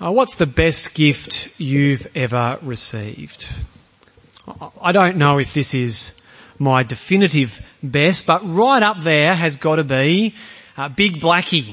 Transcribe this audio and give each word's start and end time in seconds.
Uh, 0.00 0.10
what's 0.10 0.34
the 0.34 0.46
best 0.46 0.92
gift 0.94 1.48
you've 1.56 2.08
ever 2.16 2.58
received? 2.62 3.48
I 4.82 4.90
don't 4.90 5.16
know 5.18 5.38
if 5.38 5.54
this 5.54 5.72
is 5.72 6.20
my 6.58 6.82
definitive 6.82 7.62
best, 7.80 8.26
but 8.26 8.40
right 8.44 8.82
up 8.82 9.02
there 9.02 9.36
has 9.36 9.56
got 9.56 9.76
to 9.76 9.84
be 9.84 10.34
uh, 10.76 10.88
Big 10.88 11.20
Blackie. 11.20 11.72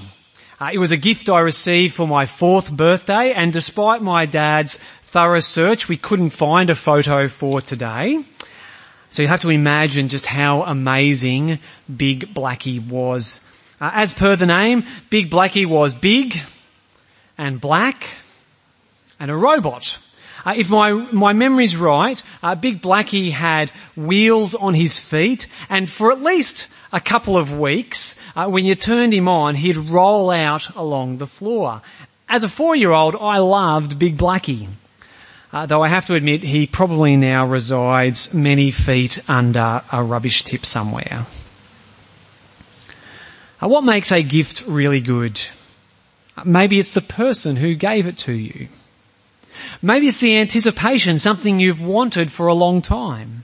Uh, 0.59 0.69
it 0.71 0.77
was 0.77 0.91
a 0.91 0.97
gift 0.97 1.31
I 1.31 1.39
received 1.39 1.95
for 1.95 2.07
my 2.07 2.27
fourth 2.27 2.71
birthday 2.71 3.33
and 3.33 3.51
despite 3.51 4.03
my 4.03 4.27
dad's 4.27 4.77
thorough 4.77 5.39
search, 5.39 5.89
we 5.89 5.97
couldn't 5.97 6.29
find 6.29 6.69
a 6.69 6.75
photo 6.75 7.27
for 7.27 7.59
today. 7.59 8.23
So 9.09 9.23
you 9.23 9.29
have 9.29 9.39
to 9.39 9.49
imagine 9.49 10.09
just 10.09 10.27
how 10.27 10.61
amazing 10.61 11.57
Big 11.93 12.35
Blackie 12.35 12.87
was. 12.87 13.41
Uh, 13.81 13.89
as 13.95 14.13
per 14.13 14.35
the 14.35 14.45
name, 14.45 14.83
Big 15.09 15.31
Blackie 15.31 15.65
was 15.65 15.95
big, 15.95 16.39
and 17.41 17.59
black 17.59 18.07
and 19.19 19.31
a 19.31 19.35
robot. 19.35 19.97
Uh, 20.45 20.53
if 20.55 20.69
my, 20.69 20.91
my 21.11 21.33
memory's 21.33 21.75
right, 21.75 22.21
uh, 22.43 22.53
Big 22.53 22.83
Blackie 22.83 23.31
had 23.31 23.71
wheels 23.95 24.53
on 24.53 24.75
his 24.75 24.99
feet 24.99 25.47
and 25.67 25.89
for 25.89 26.11
at 26.11 26.21
least 26.21 26.67
a 26.93 26.99
couple 26.99 27.37
of 27.37 27.57
weeks, 27.57 28.19
uh, 28.35 28.47
when 28.47 28.63
you 28.65 28.75
turned 28.75 29.11
him 29.11 29.27
on, 29.27 29.55
he'd 29.55 29.77
roll 29.77 30.29
out 30.29 30.75
along 30.75 31.17
the 31.17 31.25
floor. 31.25 31.81
As 32.29 32.43
a 32.43 32.47
four-year-old, 32.47 33.15
I 33.15 33.39
loved 33.39 33.97
Big 33.97 34.17
Blackie. 34.17 34.67
Uh, 35.51 35.65
though 35.65 35.81
I 35.81 35.89
have 35.89 36.05
to 36.07 36.15
admit, 36.15 36.43
he 36.43 36.67
probably 36.67 37.15
now 37.17 37.47
resides 37.47 38.35
many 38.35 38.69
feet 38.69 39.19
under 39.27 39.81
a 39.91 40.03
rubbish 40.03 40.43
tip 40.43 40.63
somewhere. 40.63 41.25
Uh, 43.59 43.67
what 43.67 43.83
makes 43.83 44.11
a 44.11 44.21
gift 44.21 44.63
really 44.67 45.01
good? 45.01 45.41
Maybe 46.45 46.79
it's 46.79 46.91
the 46.91 47.01
person 47.01 47.55
who 47.55 47.75
gave 47.75 48.07
it 48.07 48.17
to 48.19 48.33
you. 48.33 48.67
Maybe 49.81 50.07
it's 50.07 50.19
the 50.19 50.37
anticipation, 50.37 51.19
something 51.19 51.59
you've 51.59 51.83
wanted 51.83 52.31
for 52.31 52.47
a 52.47 52.53
long 52.53 52.81
time. 52.81 53.43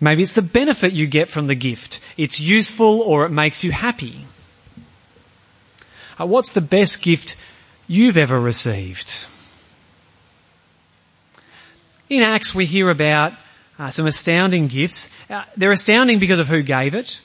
Maybe 0.00 0.22
it's 0.22 0.32
the 0.32 0.42
benefit 0.42 0.92
you 0.92 1.06
get 1.06 1.28
from 1.28 1.46
the 1.46 1.54
gift. 1.54 2.00
It's 2.16 2.40
useful 2.40 3.02
or 3.02 3.26
it 3.26 3.30
makes 3.30 3.62
you 3.62 3.70
happy. 3.70 4.26
Uh, 6.18 6.26
what's 6.26 6.50
the 6.50 6.60
best 6.60 7.02
gift 7.02 7.36
you've 7.86 8.16
ever 8.16 8.40
received? 8.40 9.26
In 12.08 12.22
Acts 12.22 12.54
we 12.54 12.66
hear 12.66 12.88
about 12.88 13.34
uh, 13.78 13.90
some 13.90 14.06
astounding 14.06 14.68
gifts. 14.68 15.10
Uh, 15.30 15.44
they're 15.56 15.70
astounding 15.70 16.18
because 16.18 16.40
of 16.40 16.48
who 16.48 16.62
gave 16.62 16.94
it. 16.94 17.20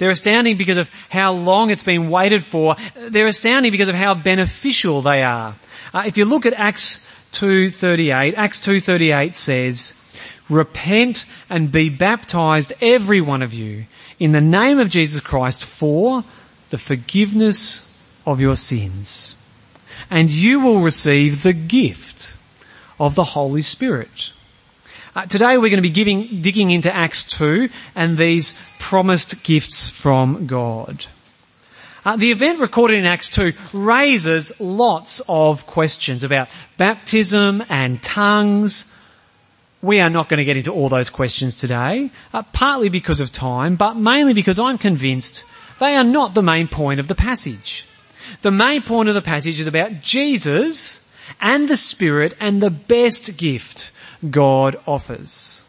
They're 0.00 0.08
astounding 0.08 0.56
because 0.56 0.78
of 0.78 0.90
how 1.10 1.34
long 1.34 1.68
it's 1.68 1.84
been 1.84 2.08
waited 2.08 2.42
for. 2.42 2.74
They're 2.96 3.26
astounding 3.26 3.70
because 3.70 3.90
of 3.90 3.94
how 3.94 4.14
beneficial 4.14 5.02
they 5.02 5.22
are. 5.22 5.56
Uh, 5.92 6.04
if 6.06 6.16
you 6.16 6.24
look 6.24 6.46
at 6.46 6.54
Acts 6.54 7.06
2.38, 7.32 8.32
Acts 8.34 8.60
2.38 8.60 9.34
says, 9.34 9.94
Repent 10.48 11.26
and 11.50 11.70
be 11.70 11.90
baptized 11.90 12.72
every 12.80 13.20
one 13.20 13.42
of 13.42 13.52
you 13.52 13.84
in 14.18 14.32
the 14.32 14.40
name 14.40 14.78
of 14.78 14.88
Jesus 14.88 15.20
Christ 15.20 15.62
for 15.62 16.24
the 16.70 16.78
forgiveness 16.78 18.02
of 18.24 18.40
your 18.40 18.56
sins. 18.56 19.36
And 20.10 20.30
you 20.30 20.60
will 20.60 20.80
receive 20.80 21.42
the 21.42 21.52
gift 21.52 22.34
of 22.98 23.16
the 23.16 23.24
Holy 23.24 23.60
Spirit. 23.60 24.32
Uh, 25.12 25.26
today 25.26 25.58
we're 25.58 25.70
going 25.70 25.76
to 25.76 25.82
be 25.82 25.90
giving, 25.90 26.40
digging 26.40 26.70
into 26.70 26.94
Acts 26.94 27.24
2 27.24 27.68
and 27.96 28.16
these 28.16 28.54
promised 28.78 29.42
gifts 29.42 29.88
from 29.88 30.46
God. 30.46 31.06
Uh, 32.04 32.16
the 32.16 32.30
event 32.30 32.60
recorded 32.60 32.96
in 32.96 33.04
Acts 33.06 33.28
2 33.30 33.52
raises 33.72 34.52
lots 34.60 35.20
of 35.28 35.66
questions 35.66 36.22
about 36.22 36.48
baptism 36.76 37.60
and 37.68 38.00
tongues. 38.00 38.86
We 39.82 39.98
are 39.98 40.10
not 40.10 40.28
going 40.28 40.38
to 40.38 40.44
get 40.44 40.56
into 40.56 40.72
all 40.72 40.88
those 40.88 41.10
questions 41.10 41.56
today, 41.56 42.12
uh, 42.32 42.44
partly 42.52 42.88
because 42.88 43.18
of 43.18 43.32
time, 43.32 43.74
but 43.74 43.94
mainly 43.94 44.32
because 44.32 44.60
I'm 44.60 44.78
convinced 44.78 45.44
they 45.80 45.96
are 45.96 46.04
not 46.04 46.34
the 46.34 46.42
main 46.42 46.68
point 46.68 47.00
of 47.00 47.08
the 47.08 47.16
passage. 47.16 47.84
The 48.42 48.52
main 48.52 48.82
point 48.82 49.08
of 49.08 49.16
the 49.16 49.22
passage 49.22 49.58
is 49.60 49.66
about 49.66 50.02
Jesus 50.02 51.04
and 51.40 51.68
the 51.68 51.76
Spirit 51.76 52.36
and 52.38 52.62
the 52.62 52.70
best 52.70 53.36
gift 53.36 53.90
God 54.28 54.76
offers. 54.86 55.62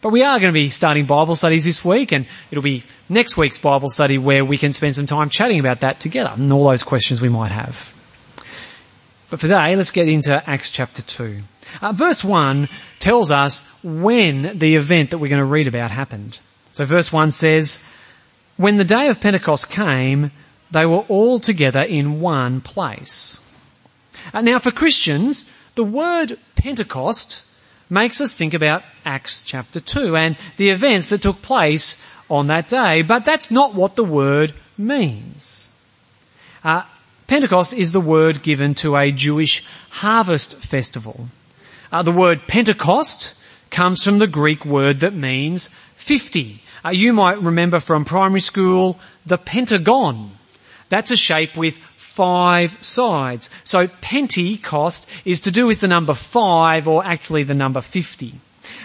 But 0.00 0.10
we 0.10 0.22
are 0.22 0.38
going 0.38 0.52
to 0.52 0.58
be 0.58 0.68
starting 0.68 1.06
Bible 1.06 1.34
studies 1.34 1.64
this 1.64 1.84
week 1.84 2.12
and 2.12 2.26
it'll 2.50 2.62
be 2.62 2.84
next 3.08 3.36
week's 3.36 3.58
Bible 3.58 3.88
study 3.88 4.16
where 4.16 4.44
we 4.44 4.56
can 4.56 4.72
spend 4.72 4.94
some 4.94 5.06
time 5.06 5.28
chatting 5.28 5.58
about 5.58 5.80
that 5.80 5.98
together 5.98 6.32
and 6.34 6.52
all 6.52 6.68
those 6.68 6.84
questions 6.84 7.20
we 7.20 7.28
might 7.28 7.50
have. 7.50 7.94
But 9.28 9.40
for 9.40 9.48
today, 9.48 9.74
let's 9.74 9.90
get 9.90 10.08
into 10.08 10.42
Acts 10.48 10.70
chapter 10.70 11.02
2. 11.02 11.40
Uh, 11.82 11.92
verse 11.92 12.22
1 12.22 12.68
tells 12.98 13.32
us 13.32 13.60
when 13.82 14.58
the 14.58 14.76
event 14.76 15.10
that 15.10 15.18
we're 15.18 15.28
going 15.28 15.40
to 15.40 15.44
read 15.44 15.66
about 15.66 15.90
happened. 15.90 16.38
So 16.72 16.84
verse 16.84 17.12
1 17.12 17.32
says, 17.32 17.82
When 18.56 18.76
the 18.76 18.84
day 18.84 19.08
of 19.08 19.20
Pentecost 19.20 19.68
came, 19.68 20.30
they 20.70 20.86
were 20.86 21.04
all 21.08 21.40
together 21.40 21.82
in 21.82 22.20
one 22.20 22.60
place. 22.60 23.40
Uh, 24.32 24.42
now 24.42 24.58
for 24.58 24.70
Christians, 24.70 25.44
the 25.74 25.84
word 25.84 26.38
Pentecost 26.58 27.44
makes 27.88 28.20
us 28.20 28.34
think 28.34 28.52
about 28.52 28.82
Acts 29.04 29.44
chapter 29.44 29.78
2 29.78 30.16
and 30.16 30.36
the 30.56 30.70
events 30.70 31.08
that 31.08 31.22
took 31.22 31.40
place 31.40 32.04
on 32.28 32.48
that 32.48 32.68
day, 32.68 33.02
but 33.02 33.24
that's 33.24 33.50
not 33.50 33.74
what 33.74 33.94
the 33.94 34.04
word 34.04 34.52
means. 34.76 35.70
Uh, 36.64 36.82
Pentecost 37.28 37.72
is 37.72 37.92
the 37.92 38.00
word 38.00 38.42
given 38.42 38.74
to 38.74 38.96
a 38.96 39.12
Jewish 39.12 39.64
harvest 39.90 40.58
festival. 40.58 41.28
Uh, 41.92 42.02
the 42.02 42.12
word 42.12 42.48
Pentecost 42.48 43.38
comes 43.70 44.02
from 44.02 44.18
the 44.18 44.26
Greek 44.26 44.64
word 44.64 45.00
that 45.00 45.14
means 45.14 45.68
50. 45.94 46.60
Uh, 46.84 46.90
you 46.90 47.12
might 47.12 47.40
remember 47.40 47.78
from 47.78 48.04
primary 48.04 48.40
school 48.40 48.98
the 49.24 49.38
pentagon. 49.38 50.32
That's 50.88 51.12
a 51.12 51.16
shape 51.16 51.56
with 51.56 51.80
five 52.18 52.76
sides. 52.80 53.48
So 53.62 53.86
Pentecost 53.86 55.08
is 55.24 55.42
to 55.42 55.52
do 55.52 55.68
with 55.68 55.80
the 55.80 55.86
number 55.86 56.14
five 56.14 56.88
or 56.88 57.06
actually 57.06 57.44
the 57.44 57.54
number 57.54 57.80
50. 57.80 58.34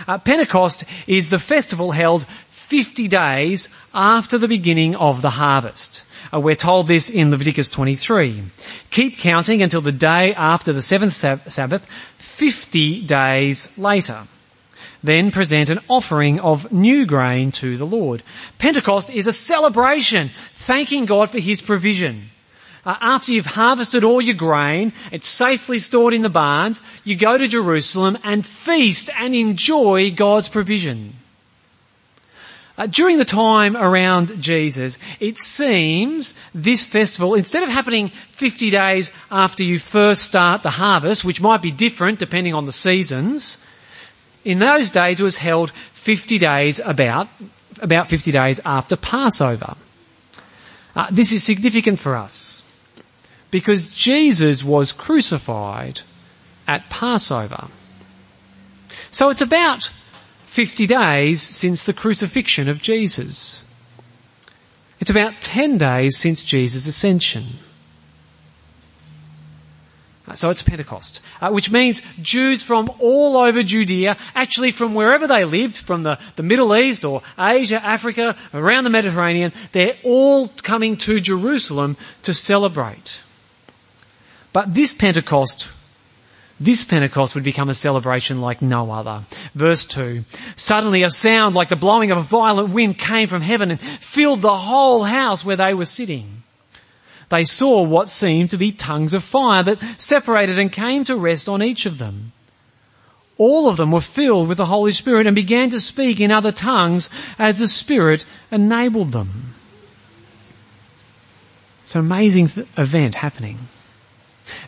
Uh, 0.07 0.19
Pentecost 0.19 0.83
is 1.07 1.31
the 1.31 1.39
festival 1.39 1.89
held 1.89 2.27
50 2.51 3.07
days 3.07 3.69
after 3.91 4.37
the 4.37 4.47
beginning 4.47 4.95
of 4.95 5.23
the 5.23 5.31
harvest. 5.31 6.05
Uh, 6.31 6.41
we're 6.41 6.53
told 6.53 6.87
this 6.87 7.09
in 7.09 7.31
Leviticus 7.31 7.69
23. 7.69 8.43
Keep 8.91 9.17
counting 9.17 9.63
until 9.63 9.81
the 9.81 9.91
day 9.91 10.35
after 10.35 10.71
the 10.71 10.83
seventh 10.83 11.13
sab- 11.13 11.49
Sabbath, 11.51 11.87
50 12.19 13.01
days 13.01 13.75
later. 13.79 14.27
Then 15.01 15.31
present 15.31 15.69
an 15.69 15.79
offering 15.89 16.39
of 16.39 16.71
new 16.71 17.07
grain 17.07 17.51
to 17.53 17.77
the 17.77 17.87
Lord. 17.87 18.21
Pentecost 18.59 19.09
is 19.09 19.25
a 19.25 19.33
celebration, 19.33 20.29
thanking 20.53 21.07
God 21.07 21.31
for 21.31 21.39
His 21.39 21.63
provision 21.63 22.29
uh, 22.85 22.95
after 22.99 23.31
you've 23.31 23.45
harvested 23.45 24.03
all 24.03 24.21
your 24.21 24.35
grain, 24.35 24.91
it's 25.11 25.27
safely 25.27 25.79
stored 25.79 26.13
in 26.13 26.21
the 26.21 26.29
barns, 26.29 26.81
you 27.03 27.15
go 27.15 27.37
to 27.37 27.47
Jerusalem 27.47 28.17
and 28.23 28.45
feast 28.45 29.09
and 29.17 29.33
enjoy 29.33 30.11
God's 30.11 30.49
provision. 30.49 31.13
Uh, 32.75 32.87
during 32.87 33.19
the 33.19 33.25
time 33.25 33.77
around 33.77 34.41
Jesus, 34.41 34.97
it 35.19 35.39
seems 35.39 36.33
this 36.55 36.83
festival, 36.83 37.35
instead 37.35 37.63
of 37.63 37.69
happening 37.69 38.09
50 38.31 38.71
days 38.71 39.11
after 39.31 39.63
you 39.63 39.77
first 39.77 40.23
start 40.23 40.63
the 40.63 40.71
harvest, 40.71 41.23
which 41.23 41.39
might 41.39 41.61
be 41.61 41.71
different 41.71 42.19
depending 42.19 42.53
on 42.53 42.65
the 42.65 42.71
seasons, 42.71 43.63
in 44.43 44.59
those 44.59 44.91
days 44.91 45.21
it 45.21 45.23
was 45.23 45.37
held 45.37 45.71
50 45.71 46.37
days 46.39 46.81
about, 46.83 47.29
about 47.79 48.07
50 48.07 48.31
days 48.31 48.59
after 48.65 48.97
Passover. 48.97 49.75
Uh, 50.95 51.07
this 51.11 51.31
is 51.31 51.43
significant 51.43 51.99
for 51.99 52.15
us 52.15 52.62
because 53.53 53.87
Jesus 53.87 54.63
was 54.63 54.91
crucified 54.91 56.01
at 56.67 56.89
Passover. 56.89 57.67
So 59.11 59.29
it's 59.29 59.41
about 59.41 59.91
50 60.45 60.87
days 60.87 61.43
since 61.43 61.83
the 61.83 61.93
crucifixion 61.93 62.67
of 62.67 62.81
Jesus. 62.81 63.63
It's 64.99 65.11
about 65.11 65.39
10 65.41 65.77
days 65.77 66.17
since 66.17 66.43
Jesus' 66.43 66.87
ascension. 66.87 67.43
So 70.33 70.49
it's 70.49 70.63
Pentecost, 70.63 71.23
uh, 71.39 71.51
which 71.51 71.69
means 71.69 72.01
Jews 72.23 72.63
from 72.63 72.89
all 72.97 73.37
over 73.37 73.61
Judea, 73.61 74.17
actually 74.33 74.71
from 74.71 74.95
wherever 74.95 75.27
they 75.27 75.45
lived, 75.45 75.77
from 75.77 76.01
the, 76.01 76.17
the 76.37 76.43
Middle 76.43 76.75
East 76.75 77.05
or 77.05 77.21
Asia, 77.37 77.85
Africa, 77.85 78.35
around 78.51 78.85
the 78.85 78.89
Mediterranean, 78.89 79.53
they're 79.73 79.97
all 80.03 80.47
coming 80.47 80.97
to 80.97 81.19
Jerusalem 81.19 81.97
to 82.23 82.33
celebrate. 82.33 83.19
But 84.53 84.73
this 84.73 84.93
Pentecost, 84.93 85.69
this 86.59 86.85
Pentecost 86.85 87.33
would 87.33 87.43
become 87.43 87.69
a 87.69 87.73
celebration 87.73 88.39
like 88.39 88.61
no 88.61 88.91
other. 88.91 89.23
Verse 89.55 89.85
2. 89.87 90.23
Suddenly 90.55 91.01
a 91.01 91.09
sound 91.09 91.55
like 91.55 91.69
the 91.69 91.75
blowing 91.75 92.11
of 92.11 92.19
a 92.19 92.21
violent 92.21 92.69
wind 92.69 92.99
came 92.99 93.27
from 93.27 93.41
heaven 93.41 93.71
and 93.71 93.81
filled 93.81 94.41
the 94.43 94.55
whole 94.55 95.03
house 95.03 95.43
where 95.43 95.57
they 95.57 95.73
were 95.73 95.85
sitting. 95.85 96.43
they 97.29 97.43
saw 97.43 97.81
what 97.81 98.07
seemed 98.07 98.51
to 98.51 98.57
be 98.57 98.71
tongues 98.71 99.15
of 99.15 99.23
fire 99.23 99.63
that 99.63 99.79
separated 99.99 100.59
and 100.59 100.71
came 100.71 101.03
to 101.03 101.15
rest 101.15 101.49
on 101.49 101.63
each 101.63 101.87
of 101.87 101.97
them. 101.97 102.31
All 103.37 103.67
of 103.67 103.77
them 103.77 103.91
were 103.91 104.01
filled 104.01 104.47
with 104.47 104.59
the 104.59 104.67
Holy 104.67 104.91
Spirit 104.91 105.25
and 105.25 105.35
began 105.35 105.71
to 105.71 105.79
speak 105.79 106.19
in 106.19 106.29
other 106.31 106.51
tongues 106.51 107.09
as 107.39 107.57
the 107.57 107.67
Spirit 107.67 108.25
enabled 108.51 109.11
them. 109.11 109.55
It's 111.81 111.95
an 111.95 112.01
amazing 112.01 112.49
th- 112.49 112.67
event 112.77 113.15
happening. 113.15 113.57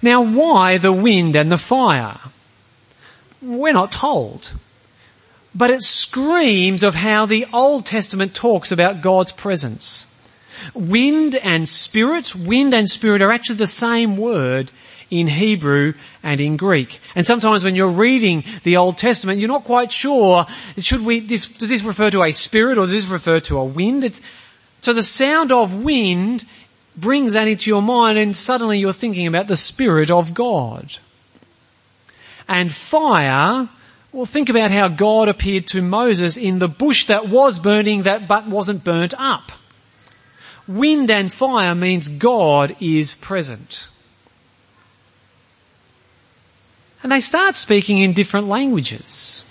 Now 0.01 0.22
why 0.22 0.77
the 0.77 0.94
wind 0.94 1.36
and 1.36 1.51
the 1.51 1.57
fire? 1.57 2.19
We're 3.42 3.74
not 3.74 3.92
told. 3.92 4.54
But 5.54 5.69
it 5.69 5.81
screams 5.81 6.83
of 6.83 6.95
how 6.95 7.25
the 7.25 7.45
Old 7.54 7.86
Testament 7.86 8.33
talks 8.33 8.72
about 8.72 9.01
God's 9.01 9.31
presence. 9.31 10.12
Wind 10.74 11.36
and 11.36 11.68
spirit, 11.68 12.36
wind 12.36 12.74
and 12.74 12.89
spirit 12.89 13.22
are 13.22 13.31
actually 13.31 13.57
the 13.57 13.68
same 13.68 14.18
word 14.18 14.72
in 15.10 15.27
Hebrew 15.27 15.94
and 16.24 16.42
in 16.42 16.57
Greek. 16.57 17.00
And 17.16 17.25
sometimes 17.25 17.63
when 17.63 17.75
you're 17.75 17.89
reading 17.89 18.44
the 18.63 18.78
Old 18.78 18.98
Testament, 18.98 19.39
you're 19.39 19.48
not 19.48 19.63
quite 19.63 19.92
sure, 19.92 20.45
should 20.78 21.01
we, 21.01 21.19
this, 21.19 21.48
does 21.48 21.69
this 21.69 21.83
refer 21.83 22.10
to 22.10 22.24
a 22.24 22.31
spirit 22.31 22.78
or 22.78 22.81
does 22.81 22.92
this 22.92 23.07
refer 23.07 23.39
to 23.42 23.60
a 23.60 23.66
wind? 23.66 24.04
It's, 24.04 24.21
so 24.81 24.94
the 24.94 25.04
sound 25.04 25.51
of 25.51 25.83
wind 25.83 26.45
brings 26.97 27.33
that 27.33 27.47
into 27.47 27.69
your 27.69 27.81
mind 27.81 28.18
and 28.18 28.36
suddenly 28.36 28.80
you're 28.80 28.94
thinking 28.94 29.27
about 29.27 29.47
the 29.47 29.57
Spirit 29.57 30.12
of 30.12 30.33
God. 30.33 30.97
And 32.47 32.71
fire, 32.71 33.69
well 34.12 34.25
think 34.25 34.50
about 34.50 34.71
how 34.71 34.88
God 34.88 35.30
appeared 35.30 35.68
to 35.68 35.81
Moses 35.81 36.38
in 36.38 36.59
the 36.59 36.68
bush 36.68 37.07
that 37.07 37.27
was 37.27 37.59
burning 37.59 38.03
that 38.03 38.27
but 38.27 38.47
wasn't 38.47 38.83
burnt 38.83 39.13
up. 39.18 39.51
Wind 40.68 41.12
and 41.12 41.31
fire 41.31 41.75
means 41.75 42.07
God 42.07 42.75
is 42.80 43.13
present. 43.15 43.88
And 47.03 47.12
they 47.12 47.21
start 47.21 47.56
speaking 47.56 48.00
in 48.00 48.13
different 48.13 48.47
languages. 48.47 49.44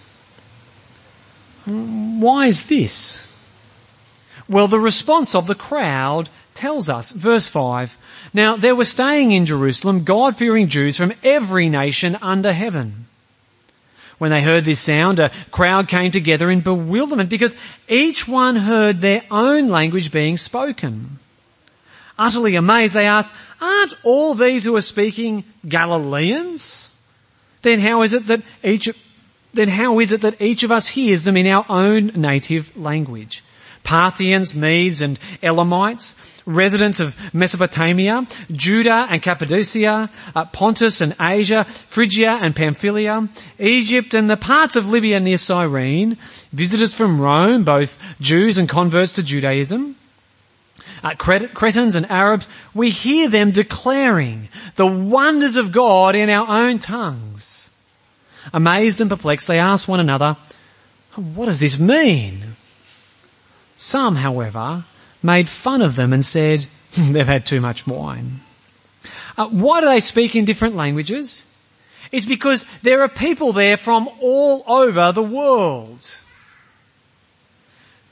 Why 1.66 2.46
is 2.46 2.68
this? 2.68 3.30
Well, 4.48 4.66
the 4.66 4.80
response 4.80 5.34
of 5.34 5.46
the 5.46 5.54
crowd 5.54 6.28
tells 6.54 6.88
us, 6.88 7.10
verse 7.10 7.48
5, 7.48 7.98
Now 8.32 8.56
there 8.56 8.74
were 8.74 8.84
staying 8.84 9.32
in 9.32 9.46
Jerusalem 9.46 10.04
God-fearing 10.04 10.68
Jews 10.68 10.96
from 10.96 11.12
every 11.22 11.68
nation 11.68 12.16
under 12.22 12.52
heaven. 12.52 13.06
When 14.18 14.30
they 14.30 14.42
heard 14.42 14.64
this 14.64 14.80
sound, 14.80 15.18
a 15.18 15.30
crowd 15.50 15.88
came 15.88 16.10
together 16.10 16.50
in 16.50 16.60
bewilderment 16.60 17.30
because 17.30 17.56
each 17.88 18.28
one 18.28 18.56
heard 18.56 19.00
their 19.00 19.22
own 19.30 19.68
language 19.68 20.12
being 20.12 20.36
spoken. 20.36 21.18
Utterly 22.16 22.54
amazed, 22.54 22.94
they 22.94 23.06
asked, 23.06 23.32
aren't 23.60 23.94
all 24.04 24.34
these 24.34 24.62
who 24.62 24.76
are 24.76 24.80
speaking 24.80 25.42
Galileans? 25.68 26.90
Then 27.62 27.80
how 27.80 28.02
is 28.02 28.14
it 28.14 28.26
that 28.28 28.42
each, 28.62 28.88
then 29.52 29.68
how 29.68 29.98
is 29.98 30.12
it 30.12 30.20
that 30.20 30.40
each 30.40 30.62
of 30.62 30.70
us 30.70 30.86
hears 30.86 31.24
them 31.24 31.36
in 31.36 31.48
our 31.48 31.66
own 31.68 32.12
native 32.14 32.76
language? 32.76 33.42
Parthians, 33.82 34.54
Medes 34.54 35.00
and 35.00 35.18
Elamites, 35.42 36.14
residents 36.46 37.00
of 37.00 37.16
Mesopotamia, 37.34 38.26
Judah 38.52 39.06
and 39.10 39.22
Cappadocia, 39.22 40.10
uh, 40.34 40.44
Pontus 40.46 41.00
and 41.00 41.14
Asia, 41.20 41.64
Phrygia 41.64 42.38
and 42.42 42.54
Pamphylia, 42.54 43.28
Egypt 43.58 44.14
and 44.14 44.28
the 44.28 44.36
parts 44.36 44.76
of 44.76 44.88
Libya 44.88 45.20
near 45.20 45.38
Cyrene, 45.38 46.18
visitors 46.52 46.94
from 46.94 47.20
Rome, 47.20 47.64
both 47.64 47.98
Jews 48.20 48.58
and 48.58 48.68
converts 48.68 49.12
to 49.12 49.22
Judaism, 49.22 49.96
uh, 51.02 51.14
Cretans 51.14 51.96
and 51.96 52.10
Arabs, 52.10 52.48
we 52.74 52.90
hear 52.90 53.28
them 53.28 53.50
declaring 53.50 54.48
the 54.76 54.86
wonders 54.86 55.56
of 55.56 55.72
God 55.72 56.14
in 56.14 56.30
our 56.30 56.48
own 56.48 56.78
tongues. 56.78 57.70
Amazed 58.52 59.00
and 59.00 59.10
perplexed, 59.10 59.46
they 59.46 59.58
ask 59.58 59.88
one 59.88 60.00
another, 60.00 60.36
what 61.14 61.46
does 61.46 61.60
this 61.60 61.78
mean? 61.78 62.56
Some, 63.76 64.16
however, 64.16 64.84
made 65.24 65.48
fun 65.48 65.82
of 65.82 65.96
them 65.96 66.12
and 66.12 66.24
said, 66.24 66.66
they've 66.96 67.26
had 67.26 67.46
too 67.46 67.60
much 67.60 67.86
wine. 67.86 68.40
Uh, 69.36 69.48
why 69.48 69.80
do 69.80 69.88
they 69.88 70.00
speak 70.00 70.36
in 70.36 70.44
different 70.44 70.76
languages? 70.76 71.44
It's 72.12 72.26
because 72.26 72.64
there 72.82 73.02
are 73.02 73.08
people 73.08 73.52
there 73.52 73.76
from 73.76 74.08
all 74.20 74.62
over 74.68 75.10
the 75.10 75.22
world. 75.22 76.20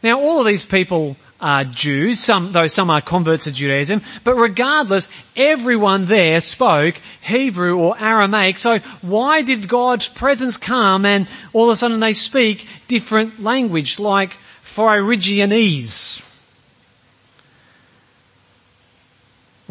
Now 0.03 0.21
all 0.21 0.41
of 0.41 0.47
these 0.47 0.67
people 0.67 1.17
are 1.41 1.65
Jews, 1.65 2.19
some, 2.19 2.53
though 2.53 2.67
some 2.67 2.91
are 2.91 3.01
converts 3.01 3.45
to 3.45 3.53
Judaism, 3.53 4.03
but 4.25 4.35
regardless, 4.35 5.09
everyone 5.37 6.07
there 6.07 6.41
spoke 6.41 7.01
Hebrew 7.21 7.79
or 7.79 8.01
Aramaic, 8.01 8.59
so 8.59 8.79
why 9.03 9.43
did 9.43 9.69
God's 9.69 10.09
presence 10.09 10.57
come 10.57 11.05
and 11.05 11.29
all 11.53 11.65
of 11.65 11.75
a 11.75 11.77
sudden 11.77 12.01
they 12.01 12.15
speak 12.15 12.67
different 12.89 13.43
language 13.43 13.99
like 13.99 14.39
Phrygianese? 14.63 16.32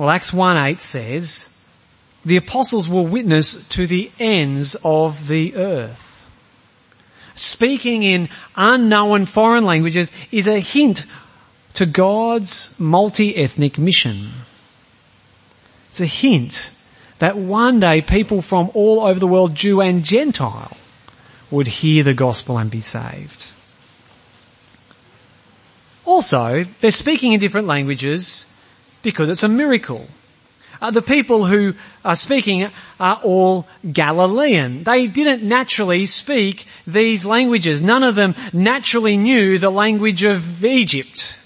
Well, 0.02 0.10
Acts 0.10 0.32
1.8 0.32 0.82
says, 0.82 1.56
the 2.26 2.38
apostles 2.38 2.90
will 2.90 3.06
witness 3.06 3.68
to 3.68 3.86
the 3.86 4.10
ends 4.18 4.76
of 4.84 5.28
the 5.28 5.56
earth. 5.56 6.26
Speaking 7.36 8.02
in 8.02 8.28
unknown 8.56 9.28
foreign 9.28 9.64
languages 9.64 10.12
is 10.32 10.48
a 10.48 10.60
hint 10.60 11.06
to 11.74 11.86
God's 11.86 12.74
multi-ethnic 12.80 13.78
mission. 13.78 14.30
It's 15.90 16.02
a 16.02 16.08
hint 16.08 16.72
that 17.20 17.38
one 17.38 17.80
day 17.80 18.02
people 18.02 18.42
from 18.42 18.72
all 18.74 19.02
over 19.02 19.20
the 19.20 19.28
world, 19.28 19.54
Jew 19.54 19.82
and 19.82 20.04
Gentile, 20.04 20.76
would 21.52 21.68
hear 21.68 22.04
the 22.04 22.16
gospel 22.16 22.58
and 22.58 22.72
be 22.72 22.82
saved. 22.82 23.52
Also, 26.06 26.64
they're 26.80 26.90
speaking 26.90 27.34
in 27.34 27.40
different 27.40 27.68
languages 27.68 28.48
because 29.02 29.30
it's 29.30 29.44
a 29.44 29.48
miracle. 29.48 30.08
Uh, 30.82 30.90
the 30.90 31.02
people 31.02 31.46
who 31.46 31.76
are 32.04 32.16
speaking 32.16 32.68
are 33.00 33.20
all 33.24 33.68
Galilean. 33.92 34.84
They 34.84 35.06
didn't 35.06 35.44
naturally 35.44 36.08
speak 36.08 36.66
these 36.88 37.24
languages. 37.24 37.84
None 37.84 38.04
of 38.04 38.16
them 38.16 38.34
naturally 38.52 39.16
knew 39.16 39.60
the 39.60 39.70
language 39.70 40.24
of 40.24 40.66
Egypt. 40.66 41.38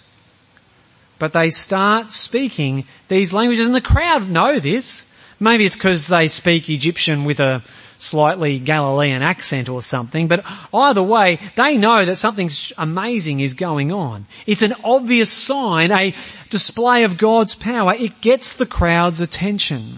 But 1.19 1.33
they 1.33 1.49
start 1.49 2.13
speaking 2.13 2.85
these 3.09 3.33
languages 3.33 3.67
and 3.67 3.75
the 3.75 3.81
crowd 3.81 4.29
know 4.29 4.59
this. 4.59 5.11
Maybe 5.37 5.65
it's 5.65 5.75
because 5.75 6.07
they 6.07 6.29
speak 6.29 6.69
Egyptian 6.69 7.25
with 7.25 7.41
a 7.41 7.61
slightly 8.05 8.59
Galilean 8.59 9.21
accent 9.21 9.69
or 9.69 9.81
something, 9.81 10.27
but 10.27 10.45
either 10.73 11.03
way, 11.03 11.39
they 11.55 11.77
know 11.77 12.05
that 12.05 12.15
something 12.15 12.49
amazing 12.77 13.39
is 13.39 13.53
going 13.53 13.91
on. 13.91 14.25
It's 14.45 14.63
an 14.63 14.73
obvious 14.83 15.31
sign, 15.31 15.91
a 15.91 16.15
display 16.49 17.03
of 17.03 17.17
God's 17.17 17.55
power. 17.55 17.93
It 17.93 18.21
gets 18.21 18.53
the 18.53 18.65
crowd's 18.65 19.21
attention. 19.21 19.97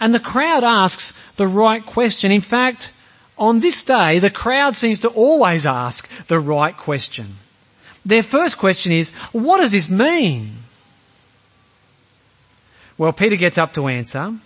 And 0.00 0.14
the 0.14 0.20
crowd 0.20 0.64
asks 0.64 1.12
the 1.36 1.46
right 1.46 1.84
question. 1.84 2.30
In 2.30 2.40
fact, 2.40 2.92
on 3.38 3.60
this 3.60 3.82
day, 3.82 4.18
the 4.18 4.30
crowd 4.30 4.76
seems 4.76 5.00
to 5.00 5.08
always 5.08 5.66
ask 5.66 6.08
the 6.26 6.40
right 6.40 6.76
question. 6.76 7.36
Their 8.04 8.22
first 8.22 8.58
question 8.58 8.92
is, 8.92 9.10
what 9.32 9.58
does 9.58 9.72
this 9.72 9.90
mean? 9.90 10.58
Well, 12.98 13.12
Peter 13.12 13.36
gets 13.36 13.58
up 13.58 13.74
to 13.74 13.88
answer. 13.88 14.38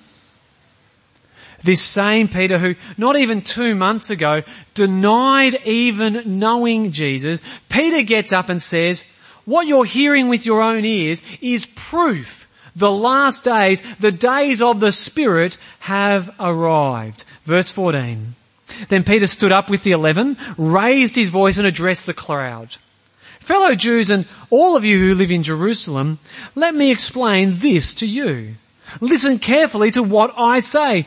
This 1.63 1.83
same 1.83 2.29
Peter 2.29 2.59
who 2.59 2.75
not 2.97 3.17
even 3.17 3.43
two 3.43 3.75
months 3.75 4.11
ago 4.11 4.43
denied 4.75 5.57
even 5.67 6.39
knowing 6.39 6.91
Jesus, 6.93 7.43
Peter 7.69 8.03
gets 8.03 8.33
up 8.33 8.49
and 8.49 8.61
says, 8.63 9.05
what 9.45 9.67
you're 9.67 9.85
hearing 9.85 10.29
with 10.29 10.47
your 10.47 10.63
own 10.63 10.85
ears 10.85 11.23
is 11.41 11.67
proof 11.67 12.47
the 12.77 12.91
last 12.91 13.45
days, 13.45 13.83
the 13.99 14.13
days 14.13 14.63
of 14.63 14.81
the 14.81 14.93
Spirit 14.93 15.59
have 15.81 16.35
arrived. 16.39 17.25
Verse 17.45 17.71
14. 17.71 18.35
Then 18.89 19.03
Peter 19.03 19.27
stood 19.27 19.53
up 19.53 19.69
with 19.69 19.83
the 19.83 19.93
eleven, 19.93 20.37
raised 20.57 21.17
his 21.17 21.31
voice 21.31 21.59
and 21.59 21.67
addressed 21.67 22.07
the 22.07 22.15
crowd. 22.15 22.77
Fellow 23.41 23.75
Jews 23.75 24.11
and 24.11 24.27
all 24.51 24.77
of 24.77 24.85
you 24.85 24.99
who 24.99 25.15
live 25.15 25.31
in 25.31 25.43
Jerusalem, 25.43 26.19
let 26.55 26.75
me 26.75 26.91
explain 26.91 27.55
this 27.55 27.95
to 27.95 28.07
you. 28.07 28.55
Listen 29.01 29.39
carefully 29.39 29.91
to 29.93 30.03
what 30.03 30.33
I 30.37 30.61
say. 30.61 31.07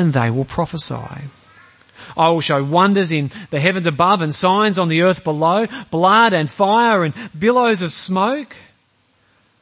and 0.00 0.14
they 0.14 0.30
will 0.30 0.46
prophesy. 0.46 1.28
I 2.16 2.30
will 2.30 2.40
show 2.40 2.64
wonders 2.64 3.12
in 3.12 3.30
the 3.50 3.60
heavens 3.60 3.86
above 3.86 4.22
and 4.22 4.34
signs 4.34 4.78
on 4.78 4.88
the 4.88 5.02
earth 5.02 5.22
below, 5.22 5.66
blood 5.90 6.32
and 6.32 6.50
fire 6.50 7.04
and 7.04 7.14
billows 7.38 7.82
of 7.82 7.92
smoke. 7.92 8.56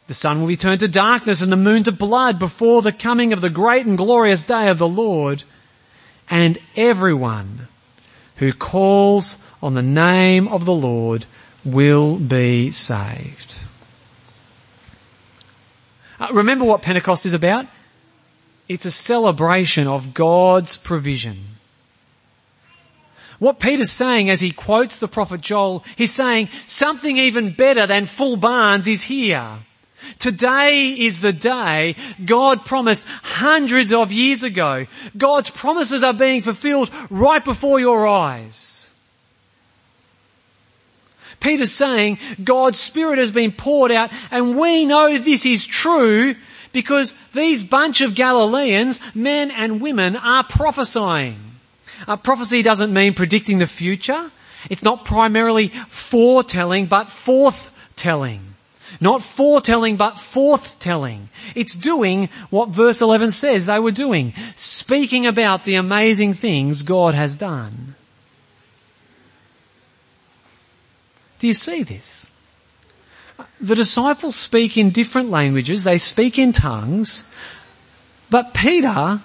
The 0.07 0.15
sun 0.15 0.41
will 0.41 0.49
be 0.49 0.57
turned 0.57 0.81
to 0.81 0.89
darkness 0.89 1.43
and 1.43 1.53
the 1.53 1.57
moon 1.57 1.83
to 1.83 1.93
blood 1.93 2.39
before 2.39 2.81
the 2.81 2.93
coming 2.93 3.33
of 3.33 3.41
the 3.41 3.51
great 3.51 3.85
and 3.85 3.99
glorious 3.99 4.45
day 4.45 4.69
of 4.69 4.79
the 4.79 4.89
Lord. 4.89 5.43
And 6.31 6.57
everyone 6.77 7.67
who 8.37 8.53
calls 8.53 9.45
on 9.61 9.75
the 9.75 9.83
name 9.83 10.49
of 10.49 10.65
the 10.65 10.75
Lord 10.75 11.27
will 11.65 12.17
be 12.17 12.71
saved. 12.71 13.65
Uh, 16.21 16.29
remember 16.33 16.65
what 16.65 16.83
Pentecost 16.83 17.27
is 17.27 17.35
about? 17.35 17.67
It's 18.69 18.85
a 18.85 18.91
celebration 18.91 19.87
of 19.87 20.13
God's 20.13 20.77
provision. 20.77 21.39
What 23.39 23.61
Peter's 23.61 23.91
saying 23.91 24.31
as 24.31 24.41
he 24.41 24.51
quotes 24.51 24.99
the 24.99 25.09
prophet 25.09 25.41
Joel, 25.41 25.85
he's 25.97 26.13
saying 26.13 26.49
something 26.67 27.17
even 27.17 27.53
better 27.53 27.87
than 27.87 28.07
full 28.07 28.37
barns 28.37 28.89
is 28.89 29.03
here. 29.03 29.59
Today 30.19 30.91
is 30.91 31.21
the 31.21 31.33
day 31.33 31.97
God 32.25 32.65
promised 32.65 33.07
hundreds 33.07 33.93
of 33.93 34.13
years 34.13 34.43
ago. 34.43 34.87
God's 35.17 35.51
promises 35.51 36.03
are 36.03 36.13
being 36.13 36.43
fulfilled 36.43 36.91
right 37.11 37.45
before 37.45 37.81
your 37.81 38.07
eyes. 38.07 38.93
Peter's 41.41 41.73
saying 41.73 42.19
God's 42.43 42.81
Spirit 42.81 43.19
has 43.19 43.31
been 43.31 43.53
poured 43.53 43.93
out 43.93 44.11
and 44.31 44.59
we 44.59 44.85
know 44.85 45.19
this 45.19 45.47
is 45.47 45.67
true 45.67 46.35
because 46.73 47.15
these 47.33 47.65
bunch 47.65 48.01
of 48.01 48.15
Galileans, 48.15 49.01
men 49.15 49.51
and 49.51 49.81
women, 49.81 50.17
are 50.17 50.45
prophesying. 50.45 51.37
Uh, 52.07 52.17
prophecy 52.17 52.63
doesn't 52.63 52.93
mean 52.93 53.15
predicting 53.15 53.59
the 53.59 53.67
future. 53.67 54.31
It's 54.71 54.85
not 54.85 55.05
primarily 55.05 55.69
foretelling, 55.89 56.87
but 56.87 57.07
forthtelling. 57.07 58.41
Not 59.01 59.23
foretelling, 59.23 59.97
but 59.97 60.15
forthtelling. 60.15 61.29
It's 61.55 61.75
doing 61.75 62.29
what 62.51 62.71
verse 62.71 63.03
11 63.03 63.33
says 63.33 63.67
they 63.67 63.79
were 63.79 63.91
doing. 63.91 64.35
Speaking 64.57 65.27
about 65.27 65.65
the 65.65 65.75
amazing 65.75 66.35
things 66.35 66.83
God 66.83 67.15
has 67.15 67.37
done. 67.37 67.95
Do 71.39 71.47
you 71.47 71.55
see 71.55 71.83
this? 71.83 72.38
The 73.61 73.75
disciples 73.75 74.35
speak 74.37 74.77
in 74.77 74.91
different 74.91 75.31
languages, 75.31 75.85
they 75.85 75.99
speak 75.99 76.39
in 76.39 76.53
tongues, 76.53 77.25
but 78.31 78.55
Peter, 78.55 79.21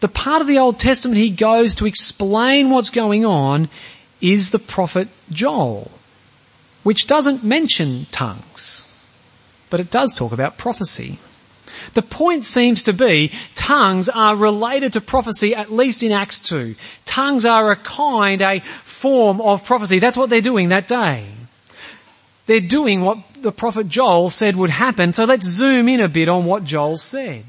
the 0.00 0.08
part 0.08 0.40
of 0.40 0.46
the 0.46 0.58
Old 0.58 0.78
Testament 0.78 1.18
he 1.18 1.30
goes 1.30 1.74
to 1.76 1.86
explain 1.86 2.70
what's 2.70 2.90
going 2.90 3.24
on 3.24 3.68
is 4.20 4.50
the 4.50 4.58
prophet 4.58 5.08
Joel, 5.30 5.90
which 6.82 7.06
doesn't 7.06 7.44
mention 7.44 8.06
tongues, 8.10 8.84
but 9.70 9.80
it 9.80 9.90
does 9.90 10.14
talk 10.14 10.32
about 10.32 10.58
prophecy. 10.58 11.18
The 11.94 12.02
point 12.02 12.44
seems 12.44 12.84
to 12.84 12.92
be 12.92 13.32
tongues 13.54 14.08
are 14.08 14.36
related 14.36 14.94
to 14.94 15.00
prophecy 15.00 15.54
at 15.54 15.70
least 15.70 16.02
in 16.02 16.12
Acts 16.12 16.40
2. 16.40 16.74
Tongues 17.04 17.44
are 17.44 17.70
a 17.70 17.76
kind, 17.76 18.42
a 18.42 18.60
form 18.60 19.40
of 19.40 19.64
prophecy. 19.64 19.98
That's 19.98 20.16
what 20.16 20.30
they're 20.30 20.40
doing 20.40 20.70
that 20.70 20.88
day. 20.88 21.26
They're 22.48 22.60
doing 22.60 23.02
what 23.02 23.18
the 23.42 23.52
prophet 23.52 23.88
Joel 23.88 24.30
said 24.30 24.56
would 24.56 24.70
happen, 24.70 25.12
so 25.12 25.24
let's 25.24 25.46
zoom 25.46 25.86
in 25.86 26.00
a 26.00 26.08
bit 26.08 26.30
on 26.30 26.46
what 26.46 26.64
Joel 26.64 26.96
said. 26.96 27.44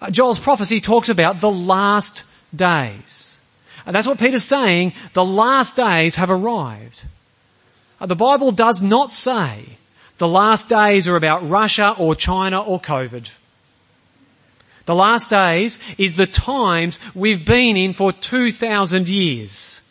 Uh, 0.00 0.10
Joel's 0.10 0.40
prophecy 0.40 0.80
talks 0.80 1.08
about 1.08 1.40
the 1.40 1.52
last 1.52 2.24
days. 2.52 3.40
And 3.86 3.94
that's 3.94 4.08
what 4.08 4.18
Peter's 4.18 4.42
saying, 4.42 4.94
the 5.12 5.24
last 5.24 5.76
days 5.76 6.16
have 6.16 6.28
arrived. 6.28 7.04
Uh, 8.00 8.06
the 8.06 8.16
Bible 8.16 8.50
does 8.50 8.82
not 8.82 9.12
say 9.12 9.64
the 10.18 10.26
last 10.26 10.68
days 10.68 11.06
are 11.06 11.14
about 11.14 11.48
Russia 11.48 11.94
or 11.96 12.16
China 12.16 12.60
or 12.60 12.80
COVID. 12.80 13.32
The 14.86 14.94
last 14.96 15.30
days 15.30 15.78
is 15.98 16.16
the 16.16 16.26
times 16.26 16.98
we've 17.14 17.46
been 17.46 17.76
in 17.76 17.92
for 17.92 18.10
2,000 18.10 19.08
years 19.08 19.81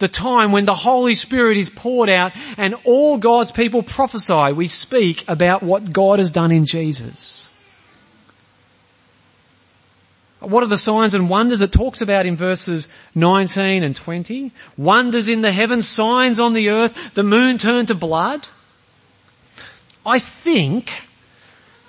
the 0.00 0.08
time 0.08 0.50
when 0.50 0.64
the 0.64 0.74
Holy 0.74 1.14
Spirit 1.14 1.56
is 1.56 1.70
poured 1.70 2.08
out 2.08 2.32
and 2.56 2.74
all 2.84 3.18
God's 3.18 3.52
people 3.52 3.82
prophesy. 3.82 4.52
We 4.52 4.66
speak 4.66 5.24
about 5.28 5.62
what 5.62 5.92
God 5.92 6.18
has 6.18 6.32
done 6.32 6.50
in 6.50 6.66
Jesus. 6.66 7.50
What 10.40 10.62
are 10.62 10.68
the 10.68 10.78
signs 10.78 11.12
and 11.12 11.28
wonders 11.28 11.60
it 11.60 11.70
talks 11.70 12.00
about 12.00 12.24
in 12.24 12.34
verses 12.34 12.88
19 13.14 13.82
and 13.82 13.94
20? 13.94 14.52
Wonders 14.78 15.28
in 15.28 15.42
the 15.42 15.52
heavens, 15.52 15.86
signs 15.86 16.40
on 16.40 16.54
the 16.54 16.70
earth, 16.70 17.14
the 17.14 17.22
moon 17.22 17.58
turned 17.58 17.88
to 17.88 17.94
blood. 17.94 18.48
I 20.04 20.18
think 20.18 21.04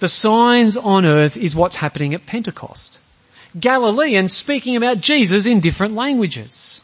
the 0.02 0.10
signs 0.10 0.76
on 0.76 1.06
earth 1.06 1.38
is 1.38 1.56
what's 1.56 1.78
happening 1.78 2.14
at 2.14 2.26
Pentecost. 2.26 3.00
Galileans 3.58 4.36
speaking 4.36 4.76
about 4.76 5.00
Jesus 5.00 5.46
in 5.46 5.62
different 5.62 5.94
languages. 5.94 6.82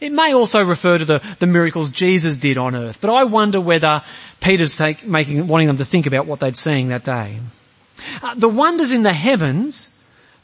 It 0.00 0.12
may 0.12 0.34
also 0.34 0.60
refer 0.60 0.98
to 0.98 1.04
the, 1.04 1.22
the 1.38 1.46
miracles 1.46 1.90
Jesus 1.90 2.36
did 2.36 2.58
on 2.58 2.74
earth, 2.74 3.00
but 3.00 3.10
I 3.10 3.24
wonder 3.24 3.60
whether 3.60 4.02
Peter's 4.40 4.76
take, 4.76 5.04
making, 5.04 5.46
wanting 5.46 5.68
them 5.68 5.78
to 5.78 5.84
think 5.84 6.06
about 6.06 6.26
what 6.26 6.40
they'd 6.40 6.56
seen 6.56 6.88
that 6.88 7.04
day. 7.04 7.38
Uh, 8.22 8.34
the 8.34 8.48
wonders 8.48 8.90
in 8.90 9.02
the 9.02 9.12
heavens 9.12 9.90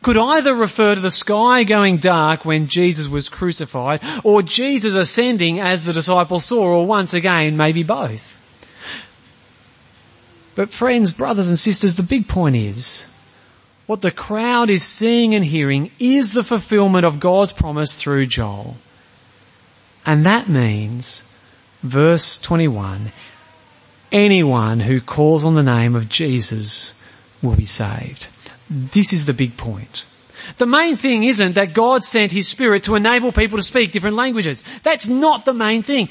could 0.03 0.17
either 0.17 0.55
refer 0.55 0.95
to 0.95 1.01
the 1.01 1.11
sky 1.11 1.65
going 1.65 1.99
dark 1.99 2.45
when 2.45 2.67
Jesus 2.67 3.09
was 3.09 3.29
crucified, 3.29 4.01
or 4.25 4.43
Jesus 4.43 4.95
ascending 4.95 5.61
as 5.61 5.85
the 5.85 5.93
disciples 5.93 6.45
saw, 6.45 6.79
or 6.79 6.87
once 6.87 7.15
again, 7.15 7.57
maybe 7.57 7.83
both. 7.83 8.39
But 10.55 10.71
friends, 10.71 11.13
brothers 11.13 11.49
and 11.49 11.59
sisters, 11.59 11.97
the 11.97 12.03
big 12.03 12.29
point 12.29 12.57
is, 12.57 13.09
what 13.87 14.01
the 14.01 14.11
crowd 14.11 14.71
is 14.71 14.83
seeing 14.83 15.35
and 15.35 15.45
hearing 15.45 15.91
is 15.99 16.33
the 16.33 16.43
fulfillment 16.43 17.05
of 17.05 17.21
God's 17.21 17.53
promise 17.53 17.97
through 17.97 18.27
Joel. 18.27 18.77
And 20.05 20.27
that 20.27 20.49
means, 20.49 21.25
verse 21.83 22.39
21, 22.39 23.13
anyone 24.11 24.81
who 24.81 25.01
calls 25.01 25.45
on 25.45 25.55
the 25.55 25.63
name 25.63 25.95
of 25.95 26.09
Jesus 26.09 27.01
will 27.43 27.57
be 27.57 27.65
saved. 27.65 28.29
This 28.69 29.13
is 29.13 29.27
the 29.27 29.33
big 29.33 29.57
point. 29.57 30.05
The 30.57 30.67
main 30.67 30.97
thing 30.97 31.25
isn't 31.25 31.55
that 31.55 31.73
God 31.73 32.03
sent 32.03 32.33
His 32.33 32.49
Spirit 32.49 32.85
to 32.85 32.97
enable 32.97 33.33
people 33.33 33.59
to 33.59 33.65
speak 33.65 33.93
different 33.93 34.17
languages. 34.17 34.65
That's 34.83 35.09
not 35.09 35.45
the 35.45 35.55
main 35.55 35.83
thing. 35.83 36.09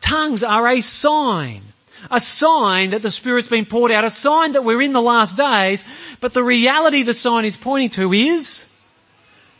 Tongues 0.00 0.44
are 0.44 0.68
a 0.68 0.80
sign. 0.80 1.62
A 2.10 2.20
sign 2.20 2.90
that 2.90 3.02
the 3.02 3.10
Spirit's 3.10 3.48
been 3.48 3.64
poured 3.64 3.92
out, 3.92 4.04
a 4.04 4.10
sign 4.10 4.52
that 4.52 4.64
we're 4.64 4.82
in 4.82 4.92
the 4.92 5.00
last 5.00 5.36
days, 5.36 5.84
but 6.20 6.34
the 6.34 6.42
reality 6.42 7.02
the 7.04 7.14
sign 7.14 7.44
is 7.44 7.56
pointing 7.56 7.90
to 7.90 8.12
is 8.12 8.68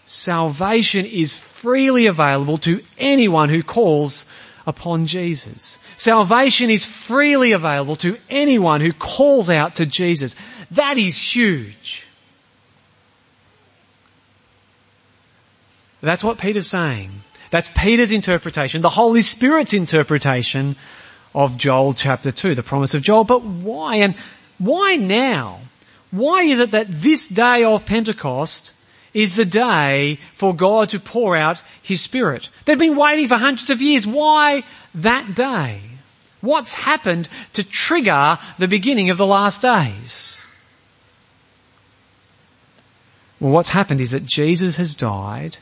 salvation 0.05 1.07
is 1.07 1.37
freely 1.63 2.07
available 2.07 2.59
to 2.59 2.83
anyone 2.99 3.49
who 3.49 3.63
calls 3.63 4.27
upon 4.67 5.07
Jesus. 5.07 5.79
Salvation 5.97 6.71
is 6.71 6.85
freely 6.85 7.53
available 7.53 7.95
to 7.97 8.19
anyone 8.29 8.81
who 8.81 8.93
calls 8.93 9.49
out 9.49 9.77
to 9.77 9.87
Jesus. 9.87 10.35
That 10.73 10.99
is 10.99 11.17
huge. 11.17 12.05
That's 16.01 16.25
what 16.25 16.39
Peter's 16.39 16.67
saying. 16.67 17.11
That's 17.51 17.71
Peter's 17.77 18.11
interpretation, 18.11 18.83
the 18.83 18.89
Holy 18.89 19.23
Spirit's 19.23 19.73
interpretation 19.73 20.75
of 21.33 21.57
Joel 21.57 21.95
chapter 21.95 22.33
2, 22.33 22.57
the 22.57 22.63
promise 22.65 22.95
of 22.95 23.03
Joel. 23.03 23.23
But 23.23 23.45
why? 23.45 23.97
And 23.97 24.17
why 24.59 24.97
now? 24.97 25.61
Why 26.11 26.43
is 26.43 26.59
it 26.59 26.73
that 26.73 26.89
this 26.91 27.29
day 27.29 27.63
of 27.63 27.87
Pentecost 27.87 28.75
is 29.15 29.37
the 29.37 29.45
day 29.45 30.19
for 30.35 30.55
God 30.55 30.91
to 30.91 31.01
pour 31.01 31.37
out 31.37 31.63
His 31.83 32.01
Spirit. 32.01 32.49
They've 32.65 32.79
been 32.79 32.97
waiting 32.97 33.29
for 33.29 33.37
hundreds 33.37 33.71
of 33.71 33.83
years. 33.83 34.07
Why 34.07 34.65
that 34.95 35.35
day? 35.35 35.81
What's 36.41 36.75
happened 36.75 37.29
to 37.53 37.63
trigger 37.63 38.39
the 38.59 38.69
beginning 38.69 39.11
of 39.11 39.17
the 39.17 39.27
last 39.27 39.63
days? 39.63 40.47
Well, 43.39 43.53
what's 43.53 43.71
happened 43.71 44.01
is 44.01 44.11
that 44.11 44.25
Jesus 44.25 44.77
has 44.77 44.95
died, 44.95 45.59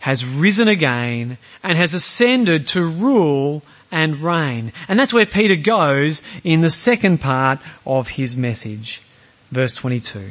has 0.00 0.26
risen 0.26 0.68
again, 0.68 1.38
and 1.62 1.76
has 1.78 1.94
ascended 1.94 2.66
to 2.68 2.84
rule 2.84 3.62
and 3.90 4.16
reign. 4.16 4.72
And 4.88 4.98
that's 4.98 5.12
where 5.12 5.26
Peter 5.26 5.56
goes 5.56 6.22
in 6.42 6.62
the 6.62 6.70
second 6.70 7.20
part 7.20 7.60
of 7.86 8.08
his 8.08 8.36
message. 8.36 9.02
Verse 9.50 9.74
22. 9.74 10.30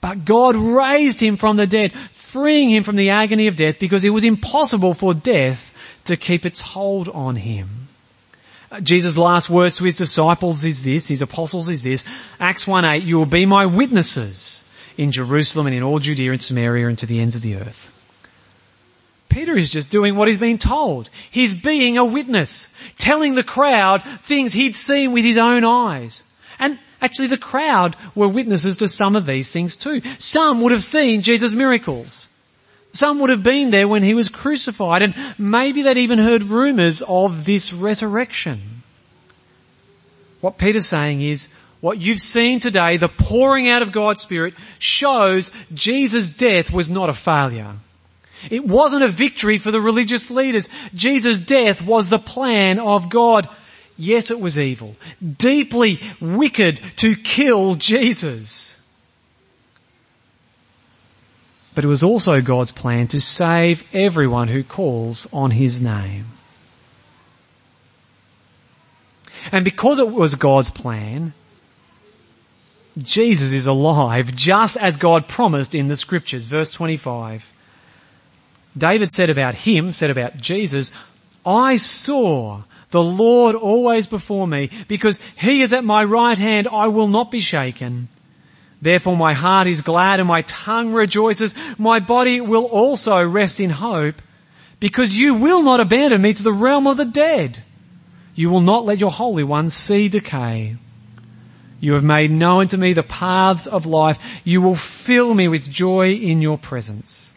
But 0.00 0.24
God 0.24 0.56
raised 0.56 1.20
him 1.20 1.36
from 1.36 1.56
the 1.56 1.66
dead, 1.66 1.92
freeing 2.12 2.70
him 2.70 2.84
from 2.84 2.96
the 2.96 3.10
agony 3.10 3.48
of 3.48 3.56
death 3.56 3.78
because 3.78 4.04
it 4.04 4.10
was 4.10 4.24
impossible 4.24 4.94
for 4.94 5.12
death 5.12 5.74
to 6.04 6.16
keep 6.16 6.46
its 6.46 6.60
hold 6.60 7.08
on 7.08 7.36
him. 7.36 7.88
Uh, 8.72 8.80
Jesus' 8.80 9.18
last 9.18 9.50
words 9.50 9.76
to 9.76 9.84
his 9.84 9.96
disciples 9.96 10.64
is 10.64 10.84
this, 10.84 11.08
his 11.08 11.22
apostles 11.22 11.68
is 11.68 11.82
this, 11.82 12.04
Acts 12.38 12.64
1-8, 12.64 13.04
you 13.04 13.18
will 13.18 13.26
be 13.26 13.44
my 13.44 13.66
witnesses 13.66 14.66
in 14.96 15.12
Jerusalem 15.12 15.66
and 15.66 15.76
in 15.76 15.82
all 15.82 15.98
Judea 15.98 16.32
and 16.32 16.42
Samaria 16.42 16.88
and 16.88 16.98
to 16.98 17.06
the 17.06 17.20
ends 17.20 17.36
of 17.36 17.42
the 17.42 17.56
earth. 17.56 17.96
Peter 19.28 19.56
is 19.56 19.70
just 19.70 19.90
doing 19.90 20.16
what 20.16 20.28
he's 20.28 20.38
been 20.38 20.58
told. 20.58 21.08
He's 21.30 21.54
being 21.54 21.98
a 21.98 22.04
witness, 22.04 22.68
telling 22.98 23.34
the 23.34 23.44
crowd 23.44 24.02
things 24.22 24.52
he'd 24.52 24.74
seen 24.74 25.12
with 25.12 25.24
his 25.24 25.38
own 25.38 25.64
eyes. 25.64 26.24
Actually 27.00 27.28
the 27.28 27.38
crowd 27.38 27.96
were 28.14 28.28
witnesses 28.28 28.76
to 28.78 28.88
some 28.88 29.16
of 29.16 29.26
these 29.26 29.50
things 29.50 29.76
too. 29.76 30.00
Some 30.18 30.60
would 30.60 30.72
have 30.72 30.84
seen 30.84 31.22
Jesus' 31.22 31.52
miracles. 31.52 32.28
Some 32.92 33.20
would 33.20 33.30
have 33.30 33.42
been 33.42 33.70
there 33.70 33.88
when 33.88 34.02
he 34.02 34.14
was 34.14 34.28
crucified 34.28 35.02
and 35.02 35.14
maybe 35.38 35.82
they'd 35.82 35.96
even 35.96 36.18
heard 36.18 36.42
rumours 36.44 37.02
of 37.02 37.44
this 37.44 37.72
resurrection. 37.72 38.60
What 40.40 40.58
Peter's 40.58 40.88
saying 40.88 41.22
is, 41.22 41.48
what 41.80 41.98
you've 41.98 42.20
seen 42.20 42.60
today, 42.60 42.96
the 42.96 43.08
pouring 43.08 43.68
out 43.68 43.82
of 43.82 43.92
God's 43.92 44.20
Spirit, 44.20 44.54
shows 44.78 45.50
Jesus' 45.72 46.30
death 46.30 46.70
was 46.70 46.90
not 46.90 47.08
a 47.08 47.14
failure. 47.14 47.74
It 48.50 48.66
wasn't 48.66 49.02
a 49.02 49.08
victory 49.08 49.58
for 49.58 49.70
the 49.70 49.80
religious 49.80 50.30
leaders. 50.30 50.68
Jesus' 50.94 51.38
death 51.38 51.82
was 51.84 52.08
the 52.08 52.18
plan 52.18 52.78
of 52.78 53.10
God. 53.10 53.48
Yes, 54.00 54.30
it 54.30 54.40
was 54.40 54.58
evil. 54.58 54.96
Deeply 55.36 56.00
wicked 56.22 56.80
to 56.96 57.14
kill 57.14 57.74
Jesus. 57.74 58.78
But 61.74 61.84
it 61.84 61.88
was 61.88 62.02
also 62.02 62.40
God's 62.40 62.72
plan 62.72 63.08
to 63.08 63.20
save 63.20 63.86
everyone 63.94 64.48
who 64.48 64.64
calls 64.64 65.28
on 65.34 65.50
His 65.50 65.82
name. 65.82 66.24
And 69.52 69.66
because 69.66 69.98
it 69.98 70.10
was 70.10 70.34
God's 70.34 70.70
plan, 70.70 71.34
Jesus 72.96 73.52
is 73.52 73.66
alive 73.66 74.34
just 74.34 74.78
as 74.78 74.96
God 74.96 75.28
promised 75.28 75.74
in 75.74 75.88
the 75.88 75.96
scriptures. 75.96 76.46
Verse 76.46 76.72
25. 76.72 77.52
David 78.78 79.10
said 79.10 79.28
about 79.28 79.54
him, 79.56 79.92
said 79.92 80.08
about 80.08 80.38
Jesus, 80.38 80.90
I 81.44 81.76
saw 81.76 82.62
the 82.90 83.02
Lord 83.02 83.54
always 83.54 84.06
before 84.06 84.46
me 84.46 84.70
because 84.88 85.20
he 85.36 85.62
is 85.62 85.72
at 85.72 85.84
my 85.84 86.04
right 86.04 86.36
hand. 86.36 86.68
I 86.70 86.88
will 86.88 87.08
not 87.08 87.30
be 87.30 87.40
shaken. 87.40 88.08
Therefore 88.82 89.16
my 89.16 89.32
heart 89.32 89.66
is 89.66 89.82
glad 89.82 90.20
and 90.20 90.28
my 90.28 90.42
tongue 90.42 90.92
rejoices. 90.92 91.54
My 91.78 92.00
body 92.00 92.40
will 92.40 92.64
also 92.64 93.22
rest 93.26 93.60
in 93.60 93.70
hope 93.70 94.16
because 94.80 95.16
you 95.16 95.34
will 95.34 95.62
not 95.62 95.80
abandon 95.80 96.22
me 96.22 96.34
to 96.34 96.42
the 96.42 96.52
realm 96.52 96.86
of 96.86 96.96
the 96.96 97.04
dead. 97.04 97.62
You 98.34 98.50
will 98.50 98.62
not 98.62 98.86
let 98.86 99.00
your 99.00 99.10
Holy 99.10 99.44
One 99.44 99.68
see 99.68 100.08
decay. 100.08 100.76
You 101.80 101.94
have 101.94 102.04
made 102.04 102.30
known 102.30 102.68
to 102.68 102.78
me 102.78 102.92
the 102.92 103.02
paths 103.02 103.66
of 103.66 103.86
life. 103.86 104.40
You 104.44 104.60
will 104.62 104.76
fill 104.76 105.32
me 105.34 105.48
with 105.48 105.70
joy 105.70 106.12
in 106.12 106.42
your 106.42 106.58
presence. 106.58 107.34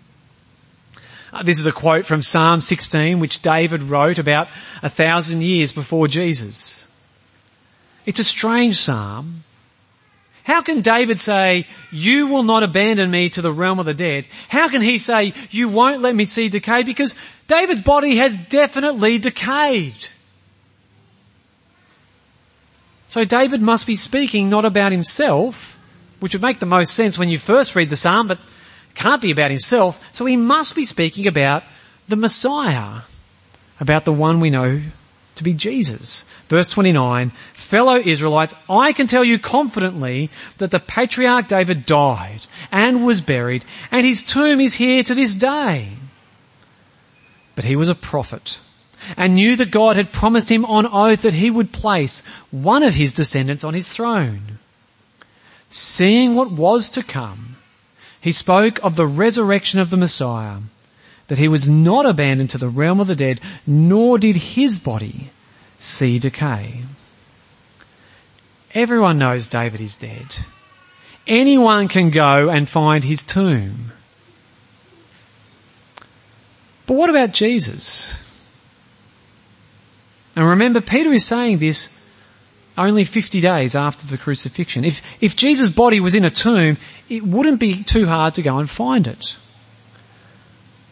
Uh, 1.33 1.41
this 1.41 1.59
is 1.59 1.65
a 1.65 1.71
quote 1.71 2.05
from 2.05 2.21
Psalm 2.21 2.61
16, 2.61 3.19
which 3.19 3.41
David 3.41 3.81
wrote 3.81 4.19
about 4.19 4.47
a 4.83 4.89
thousand 4.89 5.41
years 5.41 5.71
before 5.71 6.07
Jesus. 6.07 6.87
It's 8.05 8.19
a 8.19 8.23
strange 8.23 8.75
psalm. 8.75 9.43
How 10.43 10.61
can 10.61 10.81
David 10.81 11.19
say, 11.19 11.65
you 11.91 12.27
will 12.27 12.43
not 12.43 12.61
abandon 12.61 13.09
me 13.09 13.29
to 13.31 13.41
the 13.41 13.51
realm 13.51 13.79
of 13.79 13.87
the 13.87 13.95
dead? 13.95 14.27
How 14.47 14.69
can 14.69 14.83
he 14.83 14.99
say, 14.99 15.33
you 15.49 15.69
won't 15.69 16.01
let 16.01 16.15
me 16.15 16.25
see 16.25 16.49
decay? 16.49 16.83
Because 16.83 17.15
David's 17.47 17.81
body 17.81 18.17
has 18.17 18.37
definitely 18.37 19.17
decayed. 19.17 20.09
So 23.07 23.25
David 23.25 23.61
must 23.61 23.87
be 23.87 23.95
speaking 23.95 24.49
not 24.49 24.65
about 24.65 24.91
himself, 24.91 25.79
which 26.19 26.33
would 26.33 26.43
make 26.43 26.59
the 26.59 26.67
most 26.67 26.93
sense 26.93 27.17
when 27.17 27.29
you 27.29 27.39
first 27.39 27.75
read 27.75 27.89
the 27.89 27.95
psalm, 27.95 28.27
but 28.27 28.39
can't 28.95 29.21
be 29.21 29.31
about 29.31 29.51
himself. 29.51 30.07
So 30.13 30.25
he 30.25 30.37
must 30.37 30.75
be 30.75 30.85
speaking 30.85 31.27
about 31.27 31.63
the 32.07 32.15
Messiah, 32.15 33.01
about 33.79 34.05
the 34.05 34.13
one 34.13 34.39
we 34.39 34.49
know 34.49 34.81
to 35.35 35.43
be 35.43 35.53
Jesus. 35.53 36.23
Verse 36.47 36.67
29, 36.67 37.31
fellow 37.53 37.95
Israelites, 37.95 38.53
I 38.69 38.93
can 38.93 39.07
tell 39.07 39.23
you 39.23 39.39
confidently 39.39 40.29
that 40.57 40.71
the 40.71 40.79
patriarch 40.79 41.47
David 41.47 41.85
died 41.85 42.45
and 42.71 43.05
was 43.05 43.21
buried 43.21 43.65
and 43.91 44.05
his 44.05 44.23
tomb 44.23 44.59
is 44.59 44.75
here 44.75 45.03
to 45.03 45.15
this 45.15 45.35
day. 45.35 45.89
But 47.55 47.65
he 47.65 47.75
was 47.75 47.89
a 47.89 47.95
prophet 47.95 48.59
and 49.17 49.35
knew 49.35 49.55
that 49.55 49.71
God 49.71 49.95
had 49.95 50.13
promised 50.13 50.49
him 50.49 50.65
on 50.65 50.87
oath 50.87 51.23
that 51.23 51.33
he 51.33 51.49
would 51.51 51.71
place 51.71 52.21
one 52.51 52.83
of 52.83 52.93
his 52.93 53.13
descendants 53.13 53.63
on 53.63 53.73
his 53.73 53.89
throne. 53.89 54.59
Seeing 55.69 56.35
what 56.35 56.51
was 56.51 56.91
to 56.91 57.03
come, 57.03 57.52
he 58.23 58.31
spoke 58.31 58.81
of 58.81 58.95
the 58.95 59.05
resurrection 59.05 59.81
of 59.81 59.89
the 59.89 59.97
Messiah, 59.97 60.59
that 61.27 61.37
he 61.37 61.49
was 61.49 61.67
not 61.67 62.05
abandoned 62.05 62.49
to 62.51 62.57
the 62.57 62.69
realm 62.69 63.01
of 63.01 63.07
the 63.07 63.17
dead, 63.17 63.41
nor 63.67 64.17
did 64.17 64.37
his 64.37 64.79
body 64.79 65.29
see 65.77 66.19
decay. 66.19 66.83
Everyone 68.73 69.17
knows 69.17 69.49
David 69.49 69.81
is 69.81 69.97
dead. 69.97 70.37
Anyone 71.27 71.89
can 71.89 72.11
go 72.11 72.49
and 72.49 72.69
find 72.69 73.03
his 73.03 73.23
tomb. 73.23 73.91
But 76.85 76.93
what 76.93 77.09
about 77.09 77.33
Jesus? 77.33 78.17
And 80.33 80.47
remember, 80.47 80.79
Peter 80.79 81.11
is 81.11 81.25
saying 81.25 81.57
this 81.57 82.02
only 82.77 83.05
50 83.05 83.41
days 83.41 83.75
after 83.75 84.07
the 84.07 84.17
crucifixion. 84.17 84.83
If, 84.83 85.01
if 85.21 85.35
Jesus' 85.35 85.69
body 85.69 85.99
was 85.99 86.15
in 86.15 86.25
a 86.25 86.29
tomb, 86.29 86.77
it 87.09 87.23
wouldn't 87.23 87.59
be 87.59 87.83
too 87.83 88.07
hard 88.07 88.35
to 88.35 88.41
go 88.41 88.57
and 88.57 88.69
find 88.69 89.07
it. 89.07 89.37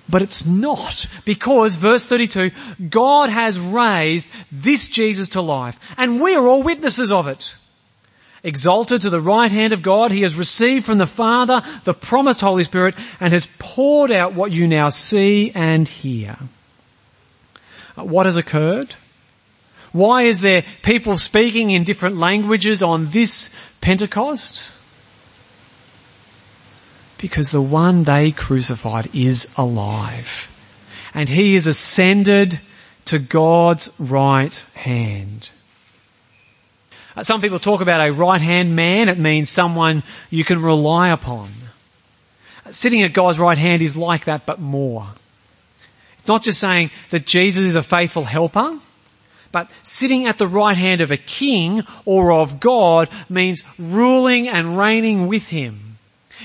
But 0.10 0.22
it's 0.22 0.46
not 0.46 1.06
because 1.24 1.78
verse 1.78 2.06
32, 2.06 2.52
God 2.90 3.30
has 3.30 3.58
raised 3.58 4.28
this 4.52 4.88
Jesus 4.88 5.30
to 5.30 5.42
life 5.42 5.80
and 5.98 6.20
we 6.22 6.36
are 6.36 6.48
all 6.48 6.64
witnesses 6.64 7.12
of 7.12 7.28
it. 7.28 7.56
Exalted 8.44 9.02
to 9.02 9.10
the 9.10 9.22
right 9.22 9.52
hand 9.52 9.72
of 9.72 9.84
God, 9.84 10.12
He 10.12 10.24
has 10.24 10.36
received 10.36 10.86
from 10.86 10.98
the 10.98 11.06
Father 11.06 11.62
the 11.84 11.94
promised 11.94 12.42
Holy 12.42 12.64
Spirit 12.64 12.96
and 13.20 13.32
has 13.34 13.48
poured 13.60 14.12
out 14.12 14.34
what 14.34 14.52
you 14.52 14.68
now 14.68 14.90
see 14.90 15.52
and 15.54 15.88
hear. 15.88 16.38
Uh, 17.98 18.04
what 18.04 18.26
has 18.26 18.38
occurred? 18.38 18.96
Why 19.92 20.24
is 20.24 20.42
there 20.42 20.64
people 20.84 21.18
speaking 21.18 21.70
in 21.70 21.84
different 21.84 22.18
languages 22.18 22.82
on 22.82 23.08
this 23.08 23.54
Pentecost? 23.82 24.74
Because 27.18 27.52
the 27.52 27.62
one 27.62 28.04
they 28.04 28.32
crucified 28.32 29.14
is 29.14 29.54
alive. 29.58 30.50
And 31.14 31.28
he 31.28 31.56
is 31.56 31.68
ascended 31.68 32.62
to 33.06 33.20
God's 33.20 33.92
right 34.00 34.54
hand. 34.74 35.52
Uh, 37.16 37.24
some 37.24 37.42
people 37.42 37.60
talk 37.60 37.82
about 37.82 38.08
a 38.08 38.14
right 38.14 38.42
hand 38.42 38.76
man. 38.76 39.10
It 39.10 39.20
means 39.20 39.50
someone 39.50 40.04
you 40.30 40.46
can 40.46 40.62
rely 40.62 41.10
upon. 41.10 41.50
Sitting 42.70 43.04
at 43.04 43.12
God's 43.12 43.38
right 43.38 43.58
hand 43.58 43.82
is 43.82 43.98
like 43.98 44.26
that, 44.26 44.46
but 44.46 44.60
more. 44.60 45.08
It's 46.18 46.28
not 46.28 46.44
just 46.44 46.60
saying 46.60 46.92
that 47.10 47.26
Jesus 47.26 47.66
is 47.66 47.76
a 47.76 47.84
faithful 47.84 48.24
helper. 48.24 48.80
But 49.52 49.70
sitting 49.84 50.28
at 50.28 50.38
the 50.38 50.48
right 50.48 50.78
hand 50.78 51.02
of 51.02 51.12
a 51.12 51.18
king 51.18 51.84
or 52.06 52.32
of 52.32 52.60
God 52.60 53.10
means 53.30 53.64
ruling 53.78 54.48
and 54.48 54.78
reigning 54.78 55.28
with 55.28 55.48
him. 55.48 55.98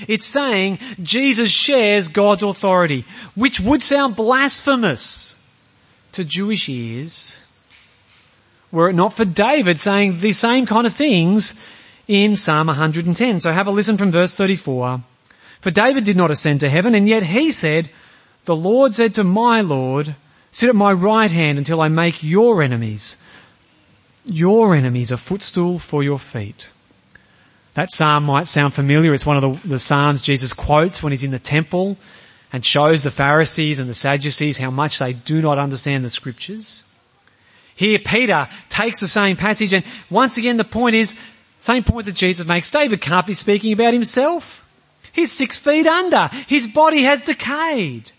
It's 0.07 0.27
saying 0.27 0.79
Jesus 1.01 1.49
shares 1.49 2.07
God's 2.07 2.43
authority, 2.43 3.05
which 3.35 3.59
would 3.59 3.81
sound 3.81 4.15
blasphemous 4.15 5.33
to 6.11 6.23
Jewish 6.23 6.69
ears 6.69 7.41
were 8.71 8.89
it 8.89 8.93
not 8.93 9.13
for 9.13 9.25
David 9.25 9.79
saying 9.79 10.19
the 10.19 10.31
same 10.31 10.65
kind 10.65 10.85
of 10.85 10.93
things 10.93 11.55
in 12.07 12.35
Psalm 12.35 12.67
110. 12.67 13.39
So 13.39 13.51
have 13.51 13.67
a 13.67 13.71
listen 13.71 13.97
from 13.97 14.11
verse 14.11 14.33
34. 14.33 15.01
For 15.61 15.71
David 15.71 16.03
did 16.03 16.17
not 16.17 16.31
ascend 16.31 16.59
to 16.61 16.69
heaven 16.69 16.93
and 16.93 17.07
yet 17.07 17.23
he 17.23 17.51
said, 17.51 17.89
the 18.45 18.55
Lord 18.55 18.93
said 18.93 19.13
to 19.15 19.23
my 19.23 19.61
Lord, 19.61 20.15
Sit 20.57 20.69
at 20.69 20.75
my 20.75 20.91
right 20.91 21.29
hand 21.29 21.59
until 21.59 21.81
I 21.81 21.87
make 21.87 22.23
your 22.23 22.63
enemies, 22.63 23.17
your 24.25 24.73
enemies 24.73 25.11
a 25.11 25.17
footstool 25.17 25.77
for 25.77 26.01
your 26.01 26.17
feet. 26.17 26.71
That 27.75 27.91
psalm 27.91 28.23
might 28.23 28.47
sound 28.47 28.73
familiar. 28.73 29.13
It's 29.13 29.23
one 29.23 29.37
of 29.37 29.61
the, 29.61 29.67
the 29.67 29.77
psalms 29.77 30.23
Jesus 30.23 30.53
quotes 30.53 31.03
when 31.03 31.13
he's 31.13 31.23
in 31.23 31.29
the 31.29 31.37
temple 31.37 31.95
and 32.51 32.65
shows 32.65 33.03
the 33.03 33.11
Pharisees 33.11 33.79
and 33.79 33.87
the 33.87 33.93
Sadducees 33.93 34.57
how 34.57 34.71
much 34.71 34.97
they 34.97 35.13
do 35.13 35.43
not 35.43 35.59
understand 35.59 36.03
the 36.03 36.09
scriptures. 36.09 36.83
Here 37.75 37.99
Peter 37.99 38.47
takes 38.67 38.99
the 38.99 39.05
same 39.05 39.35
passage 39.35 39.75
and 39.75 39.85
once 40.09 40.37
again 40.37 40.57
the 40.57 40.63
point 40.63 40.95
is, 40.95 41.15
same 41.59 41.83
point 41.83 42.07
that 42.07 42.15
Jesus 42.15 42.47
makes, 42.47 42.71
David 42.71 42.99
can't 42.99 43.27
be 43.27 43.35
speaking 43.35 43.73
about 43.73 43.93
himself. 43.93 44.67
He's 45.13 45.31
six 45.31 45.59
feet 45.59 45.85
under. 45.85 46.31
His 46.47 46.67
body 46.67 47.03
has 47.03 47.21
decayed. 47.21 48.11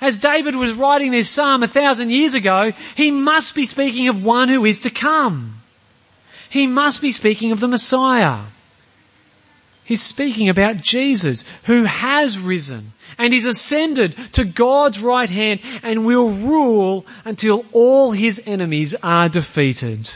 As 0.00 0.18
David 0.18 0.54
was 0.56 0.74
writing 0.74 1.10
this 1.10 1.30
psalm 1.30 1.62
a 1.62 1.68
thousand 1.68 2.10
years 2.10 2.34
ago, 2.34 2.72
he 2.94 3.10
must 3.10 3.54
be 3.54 3.64
speaking 3.64 4.08
of 4.08 4.22
one 4.22 4.48
who 4.48 4.64
is 4.64 4.80
to 4.80 4.90
come. 4.90 5.62
He 6.50 6.66
must 6.66 7.00
be 7.00 7.12
speaking 7.12 7.52
of 7.52 7.60
the 7.60 7.68
Messiah. 7.68 8.40
He's 9.84 10.02
speaking 10.02 10.48
about 10.48 10.78
Jesus 10.78 11.44
who 11.64 11.84
has 11.84 12.38
risen 12.38 12.92
and 13.18 13.32
is 13.32 13.46
ascended 13.46 14.16
to 14.32 14.44
God's 14.44 15.00
right 15.00 15.30
hand 15.30 15.60
and 15.82 16.04
will 16.04 16.30
rule 16.30 17.06
until 17.24 17.64
all 17.72 18.12
his 18.12 18.42
enemies 18.46 18.94
are 19.02 19.28
defeated. 19.28 20.10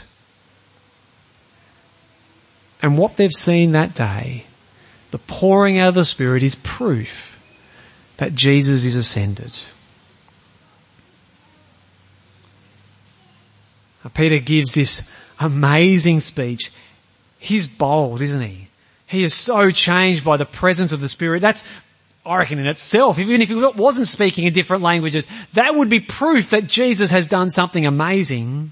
And 2.81 2.97
what 2.97 3.15
they've 3.17 3.31
seen 3.31 3.71
that 3.71 3.95
day, 3.95 4.45
the 5.11 5.19
pouring 5.19 5.79
out 5.79 5.89
of 5.89 5.95
the 5.95 6.05
Spirit 6.05 6.43
is 6.43 6.55
proof 6.55 7.31
that 8.17 8.35
Jesus 8.35 8.85
is 8.85 8.95
ascended. 8.95 9.57
Peter 14.09 14.39
gives 14.39 14.73
this 14.73 15.09
amazing 15.39 16.19
speech. 16.19 16.71
He's 17.39 17.67
bold, 17.67 18.21
isn't 18.21 18.41
he? 18.41 18.67
He 19.07 19.23
is 19.23 19.33
so 19.33 19.71
changed 19.71 20.23
by 20.23 20.37
the 20.37 20.45
presence 20.45 20.93
of 20.93 21.01
the 21.01 21.09
Spirit. 21.09 21.41
That's, 21.41 21.63
I 22.25 22.37
reckon 22.37 22.59
in 22.59 22.67
itself, 22.67 23.19
even 23.19 23.41
if 23.41 23.49
he 23.49 23.55
wasn't 23.55 24.07
speaking 24.07 24.45
in 24.45 24.53
different 24.53 24.83
languages, 24.83 25.27
that 25.53 25.75
would 25.75 25.89
be 25.89 25.99
proof 25.99 26.51
that 26.51 26.67
Jesus 26.67 27.09
has 27.09 27.27
done 27.27 27.49
something 27.49 27.85
amazing. 27.85 28.71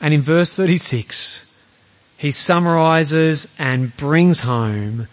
And 0.00 0.12
in 0.12 0.20
verse 0.20 0.52
36, 0.52 1.50
he 2.18 2.30
summarizes 2.30 3.54
and 3.58 3.96
brings 3.96 4.40
home 4.40 5.06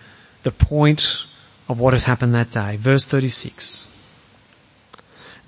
the 0.44 0.52
point 0.52 1.26
of 1.70 1.80
what 1.80 1.94
has 1.94 2.06
happened 2.06 2.34
that 2.36 2.52
day. 2.52 2.76
Verse 2.78 3.06
36. 3.06 3.91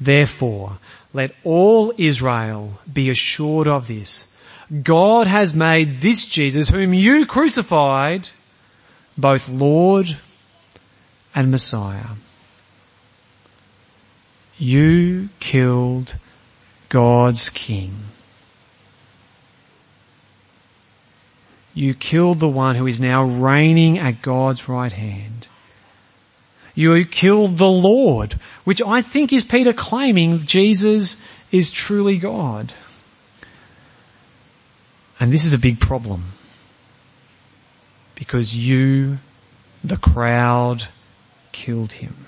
Therefore, 0.03 0.79
let 1.13 1.31
all 1.43 1.93
Israel 1.97 2.79
be 2.91 3.09
assured 3.09 3.67
of 3.67 3.87
this. 3.87 4.35
God 4.81 5.27
has 5.27 5.53
made 5.53 6.01
this 6.01 6.25
Jesus 6.25 6.69
whom 6.69 6.93
you 6.93 7.25
crucified 7.25 8.29
both 9.17 9.47
Lord 9.47 10.17
and 11.33 11.51
Messiah. 11.51 12.15
You 14.57 15.29
killed 15.39 16.17
God's 16.89 17.49
King. 17.49 17.93
You 21.73 21.93
killed 21.93 22.39
the 22.39 22.47
one 22.49 22.75
who 22.75 22.87
is 22.87 22.99
now 22.99 23.23
reigning 23.23 23.97
at 23.97 24.21
God's 24.21 24.67
right 24.67 24.91
hand. 24.91 25.32
You 26.75 27.05
killed 27.05 27.57
the 27.57 27.69
Lord, 27.69 28.33
which 28.63 28.81
I 28.81 29.01
think 29.01 29.31
is 29.31 29.43
Peter 29.43 29.73
claiming 29.73 30.39
Jesus 30.39 31.23
is 31.51 31.69
truly 31.69 32.17
God. 32.17 32.73
And 35.19 35.31
this 35.31 35.45
is 35.45 35.53
a 35.53 35.59
big 35.59 35.79
problem. 35.79 36.23
Because 38.15 38.55
you, 38.55 39.19
the 39.83 39.97
crowd, 39.97 40.87
killed 41.51 41.93
him. 41.93 42.25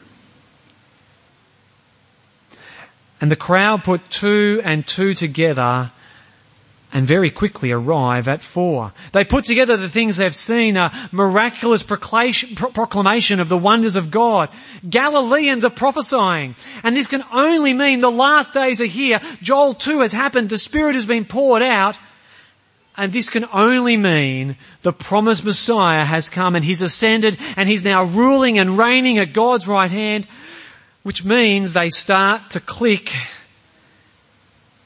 And 3.20 3.32
the 3.32 3.36
crowd 3.36 3.84
put 3.84 4.10
two 4.10 4.62
and 4.64 4.86
two 4.86 5.14
together 5.14 5.92
and 6.94 7.06
very 7.06 7.30
quickly 7.30 7.72
arrive 7.72 8.28
at 8.28 8.42
four. 8.42 8.94
They 9.12 9.26
put 9.26 9.46
together 9.46 9.76
the 9.76 9.90
things 9.90 10.18
they've 10.18 10.34
seen, 10.34 10.78
a 10.78 10.92
miraculous 11.12 11.84
proclamation 11.84 13.40
of 13.40 13.50
the 13.50 13.58
wonders 13.58 13.96
of 13.96 14.12
God. 14.12 14.50
Galileans 14.90 15.66
are 15.66 15.70
prophesying, 15.70 16.56
and 16.84 16.96
this 16.96 17.08
can 17.08 17.24
only 17.34 17.74
mean 17.74 18.00
the 18.00 18.12
last 18.12 18.54
days 18.54 18.80
are 18.80 18.86
here. 18.86 19.20
Joel 19.42 19.74
2 19.74 20.02
has 20.02 20.14
happened, 20.14 20.50
the 20.50 20.58
Spirit 20.58 20.96
has 20.96 21.06
been 21.06 21.26
poured 21.26 21.62
out, 21.62 21.98
and 22.98 23.12
this 23.12 23.30
can 23.30 23.46
only 23.52 23.98
mean 23.98 24.56
the 24.82 24.94
promised 24.94 25.44
Messiah 25.44 26.06
has 26.06 26.30
come 26.30 26.56
and 26.56 26.64
he's 26.64 26.82
ascended 26.82 27.38
and 27.58 27.68
he's 27.68 27.84
now 27.84 28.06
ruling 28.06 28.58
and 28.58 28.78
reigning 28.78 29.18
at 29.18 29.34
God's 29.34 29.68
right 29.68 29.92
hand, 29.92 30.28
which 31.04 31.26
means 31.26 31.74
they 31.74 31.90
start 31.90 32.52
to 32.52 32.62
click 32.62 33.14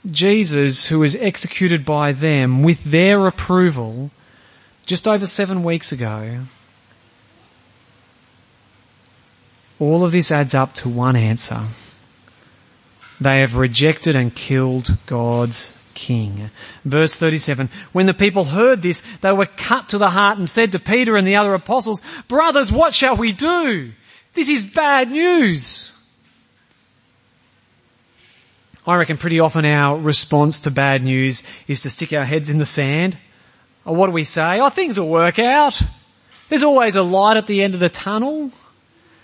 Jesus, 0.09 0.87
who 0.87 0.99
was 0.99 1.15
executed 1.15 1.85
by 1.85 2.11
them 2.11 2.63
with 2.63 2.83
their 2.85 3.27
approval 3.27 4.11
just 4.85 5.07
over 5.07 5.25
seven 5.25 5.63
weeks 5.63 5.91
ago, 5.91 6.39
all 9.79 10.03
of 10.03 10.11
this 10.11 10.31
adds 10.31 10.53
up 10.53 10.73
to 10.75 10.89
one 10.89 11.15
answer. 11.15 11.61
They 13.19 13.41
have 13.41 13.57
rejected 13.57 14.15
and 14.15 14.33
killed 14.33 14.97
God's 15.05 15.77
king. 15.93 16.49
Verse 16.85 17.13
37, 17.13 17.69
when 17.91 18.05
the 18.05 18.13
people 18.13 18.45
heard 18.45 18.81
this, 18.81 19.03
they 19.21 19.33
were 19.33 19.45
cut 19.45 19.89
to 19.89 19.97
the 19.97 20.09
heart 20.09 20.37
and 20.37 20.47
said 20.47 20.71
to 20.71 20.79
Peter 20.79 21.17
and 21.17 21.27
the 21.27 21.35
other 21.35 21.53
apostles, 21.53 22.01
brothers, 22.29 22.71
what 22.71 22.93
shall 22.93 23.17
we 23.17 23.33
do? 23.33 23.91
This 24.33 24.47
is 24.47 24.65
bad 24.65 25.11
news. 25.11 25.98
I 28.89 28.95
reckon 28.95 29.17
pretty 29.17 29.39
often 29.39 29.65
our 29.65 29.99
response 29.99 30.61
to 30.61 30.71
bad 30.71 31.03
news 31.03 31.43
is 31.67 31.83
to 31.83 31.91
stick 31.91 32.11
our 32.11 32.25
heads 32.25 32.49
in 32.49 32.57
the 32.57 32.65
sand. 32.65 33.15
Or 33.85 33.95
what 33.95 34.07
do 34.07 34.13
we 34.13 34.23
say? 34.23 34.59
Oh, 34.59 34.69
things 34.69 34.99
will 34.99 35.09
work 35.09 35.37
out. 35.37 35.79
There's 36.49 36.63
always 36.63 36.95
a 36.95 37.03
light 37.03 37.37
at 37.37 37.45
the 37.45 37.61
end 37.61 37.75
of 37.75 37.79
the 37.79 37.89
tunnel. 37.89 38.51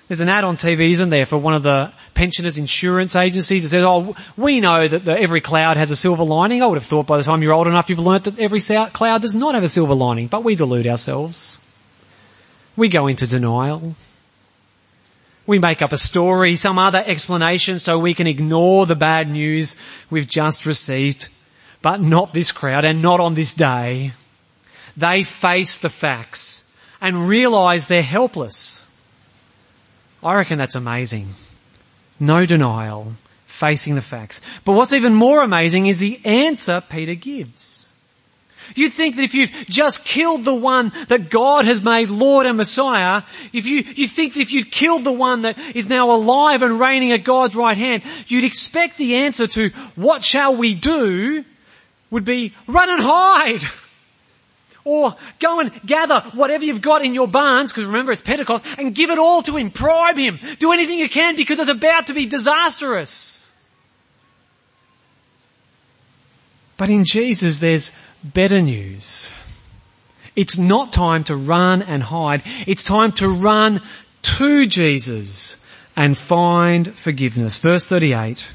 There's 0.07 0.21
an 0.21 0.29
ad 0.29 0.43
on 0.43 0.55
TV, 0.55 0.91
isn't 0.91 1.09
there, 1.09 1.25
for 1.25 1.39
one 1.39 1.55
of 1.55 1.63
the 1.63 1.91
pensioners 2.13 2.59
insurance 2.59 3.15
agencies 3.15 3.63
that 3.63 3.69
says, 3.69 3.83
oh, 3.83 4.15
we 4.37 4.59
know 4.59 4.87
that 4.87 5.03
the, 5.03 5.19
every 5.19 5.41
cloud 5.41 5.77
has 5.77 5.89
a 5.89 5.95
silver 5.95 6.23
lining. 6.23 6.61
I 6.61 6.67
would 6.67 6.77
have 6.77 6.85
thought 6.85 7.07
by 7.07 7.17
the 7.17 7.23
time 7.23 7.41
you're 7.41 7.53
old 7.53 7.65
enough 7.65 7.89
you've 7.89 7.97
learnt 7.97 8.25
that 8.25 8.39
every 8.39 8.59
cloud 8.59 9.23
does 9.23 9.33
not 9.33 9.55
have 9.55 9.63
a 9.63 9.67
silver 9.67 9.95
lining, 9.95 10.27
but 10.27 10.43
we 10.43 10.53
delude 10.53 10.85
ourselves. 10.85 11.59
We 12.75 12.87
go 12.87 13.07
into 13.07 13.25
denial. 13.25 13.95
We 15.47 15.59
make 15.59 15.81
up 15.81 15.93
a 15.93 15.97
story, 15.97 16.55
some 16.55 16.79
other 16.79 17.03
explanation 17.05 17.79
so 17.79 17.99
we 17.99 18.13
can 18.13 18.27
ignore 18.27 18.85
the 18.85 18.95
bad 18.95 19.29
news 19.29 19.75
we've 20.09 20.27
just 20.27 20.65
received. 20.65 21.29
But 21.81 22.01
not 22.01 22.33
this 22.33 22.51
crowd 22.51 22.83
and 22.83 23.01
not 23.01 23.19
on 23.19 23.35
this 23.35 23.53
day. 23.53 24.13
They 24.97 25.23
face 25.23 25.77
the 25.77 25.89
facts 25.89 26.63
and 26.99 27.27
realize 27.27 27.87
they're 27.87 28.01
helpless. 28.01 28.81
I 30.23 30.35
reckon 30.35 30.57
that's 30.57 30.75
amazing. 30.75 31.35
No 32.19 32.45
denial, 32.45 33.13
facing 33.45 33.93
the 33.95 34.01
facts. 34.01 34.41
But 34.63 34.73
what's 34.73 34.93
even 34.93 35.13
more 35.13 35.43
amazing 35.43 35.85
is 35.85 35.99
the 35.99 36.19
answer 36.25 36.81
Peter 36.81 37.13
gives. 37.13 37.84
You 38.73 38.89
think 38.89 39.17
that 39.17 39.23
if 39.23 39.33
you've 39.33 39.51
just 39.67 40.03
killed 40.03 40.43
the 40.43 40.55
one 40.55 40.91
that 41.07 41.29
God 41.29 41.65
has 41.65 41.83
made 41.83 42.09
Lord 42.09 42.47
and 42.47 42.57
Messiah, 42.57 43.23
if 43.53 43.67
you, 43.67 43.83
you 43.95 44.07
think 44.07 44.33
that 44.33 44.41
if 44.41 44.51
you'd 44.51 44.71
killed 44.71 45.03
the 45.03 45.11
one 45.11 45.43
that 45.43 45.57
is 45.75 45.87
now 45.87 46.11
alive 46.11 46.63
and 46.63 46.79
reigning 46.79 47.11
at 47.11 47.23
God's 47.23 47.55
right 47.55 47.77
hand, 47.77 48.03
you'd 48.27 48.43
expect 48.43 48.97
the 48.97 49.17
answer 49.17 49.45
to 49.47 49.69
what 49.95 50.23
shall 50.23 50.55
we 50.55 50.73
do 50.73 51.45
would 52.09 52.25
be 52.25 52.53
run 52.67 52.89
and 52.89 53.01
hide. 53.01 53.63
Or 54.83 55.15
go 55.39 55.59
and 55.59 55.71
gather 55.83 56.21
whatever 56.35 56.63
you've 56.63 56.81
got 56.81 57.03
in 57.03 57.15
your 57.15 57.27
barns, 57.27 57.71
because 57.71 57.85
remember 57.85 58.11
it's 58.11 58.21
Pentecost, 58.21 58.65
and 58.77 58.93
give 58.93 59.09
it 59.09 59.17
all 59.17 59.41
to 59.41 59.57
him, 59.57 59.69
bribe 59.69 60.17
him, 60.17 60.39
do 60.59 60.71
anything 60.71 60.99
you 60.99 61.09
can 61.09 61.35
because 61.35 61.59
it's 61.59 61.69
about 61.69 62.07
to 62.07 62.13
be 62.13 62.27
disastrous. 62.27 63.51
But 66.77 66.89
in 66.89 67.03
Jesus 67.03 67.57
there's 67.57 67.91
better 68.33 68.61
news. 68.61 69.33
It's 70.35 70.57
not 70.57 70.91
time 70.91 71.23
to 71.25 71.35
run 71.35 71.81
and 71.81 72.03
hide. 72.03 72.41
It's 72.67 72.83
time 72.83 73.11
to 73.13 73.29
run 73.29 73.81
to 74.23 74.65
Jesus 74.65 75.63
and 75.95 76.17
find 76.17 76.93
forgiveness. 76.93 77.57
Verse 77.57 77.85
38. 77.85 78.51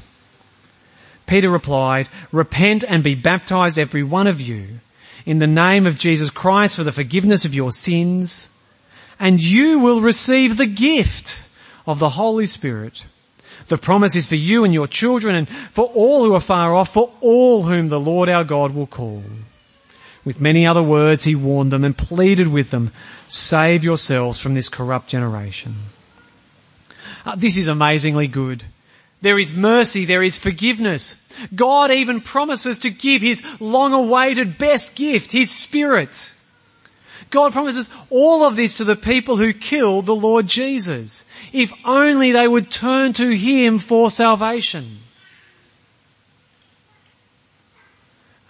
Peter 1.25 1.49
replied, 1.49 2.09
repent 2.31 2.83
and 2.87 3.03
be 3.03 3.15
baptized 3.15 3.79
every 3.79 4.03
one 4.03 4.27
of 4.27 4.41
you 4.41 4.79
in 5.25 5.39
the 5.39 5.47
name 5.47 5.87
of 5.87 5.97
Jesus 5.97 6.29
Christ 6.29 6.75
for 6.75 6.83
the 6.83 6.91
forgiveness 6.91 7.45
of 7.45 7.55
your 7.55 7.71
sins 7.71 8.49
and 9.19 9.41
you 9.41 9.79
will 9.79 10.01
receive 10.01 10.57
the 10.57 10.65
gift 10.65 11.47
of 11.85 11.99
the 11.99 12.09
Holy 12.09 12.47
Spirit. 12.47 13.05
The 13.67 13.77
promise 13.77 14.15
is 14.15 14.27
for 14.27 14.35
you 14.35 14.63
and 14.65 14.73
your 14.73 14.87
children 14.87 15.35
and 15.35 15.47
for 15.71 15.85
all 15.85 16.25
who 16.25 16.33
are 16.33 16.39
far 16.39 16.75
off, 16.75 16.93
for 16.93 17.13
all 17.21 17.63
whom 17.63 17.89
the 17.89 17.99
Lord 17.99 18.29
our 18.29 18.43
God 18.43 18.73
will 18.73 18.87
call. 18.87 19.23
With 20.23 20.39
many 20.39 20.67
other 20.67 20.83
words 20.83 21.23
he 21.23 21.35
warned 21.35 21.71
them 21.71 21.83
and 21.83 21.97
pleaded 21.97 22.47
with 22.47 22.71
them, 22.71 22.91
save 23.27 23.83
yourselves 23.83 24.39
from 24.39 24.53
this 24.53 24.69
corrupt 24.69 25.07
generation. 25.07 25.75
Uh, 27.25 27.35
this 27.35 27.57
is 27.57 27.67
amazingly 27.67 28.27
good. 28.27 28.63
There 29.21 29.39
is 29.39 29.53
mercy, 29.53 30.05
there 30.05 30.23
is 30.23 30.37
forgiveness. 30.37 31.15
God 31.53 31.91
even 31.91 32.21
promises 32.21 32.79
to 32.79 32.89
give 32.89 33.21
his 33.21 33.43
long 33.59 33.93
awaited 33.93 34.57
best 34.57 34.95
gift, 34.95 35.31
his 35.31 35.51
spirit. 35.51 36.33
God 37.29 37.53
promises 37.53 37.89
all 38.09 38.43
of 38.43 38.55
this 38.55 38.77
to 38.77 38.83
the 38.83 38.95
people 38.95 39.37
who 39.37 39.53
killed 39.53 40.05
the 40.05 40.15
Lord 40.15 40.47
Jesus. 40.47 41.25
If 41.53 41.71
only 41.85 42.31
they 42.31 42.47
would 42.47 42.69
turn 42.69 43.13
to 43.13 43.35
him 43.35 43.79
for 43.79 44.09
salvation. 44.09 44.99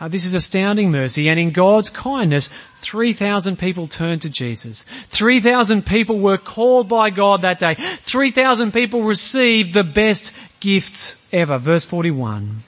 Uh, 0.01 0.07
this 0.07 0.25
is 0.25 0.33
astounding 0.33 0.89
mercy 0.89 1.29
and 1.29 1.39
in 1.39 1.51
God's 1.51 1.91
kindness, 1.91 2.49
3,000 2.77 3.59
people 3.59 3.85
turned 3.85 4.23
to 4.23 4.31
Jesus. 4.31 4.81
3,000 4.81 5.85
people 5.85 6.19
were 6.19 6.39
called 6.39 6.89
by 6.89 7.11
God 7.11 7.43
that 7.43 7.59
day. 7.59 7.75
3,000 7.75 8.73
people 8.73 9.03
received 9.03 9.75
the 9.75 9.83
best 9.83 10.33
gifts 10.59 11.23
ever. 11.31 11.59
Verse 11.59 11.85
41. 11.85 12.63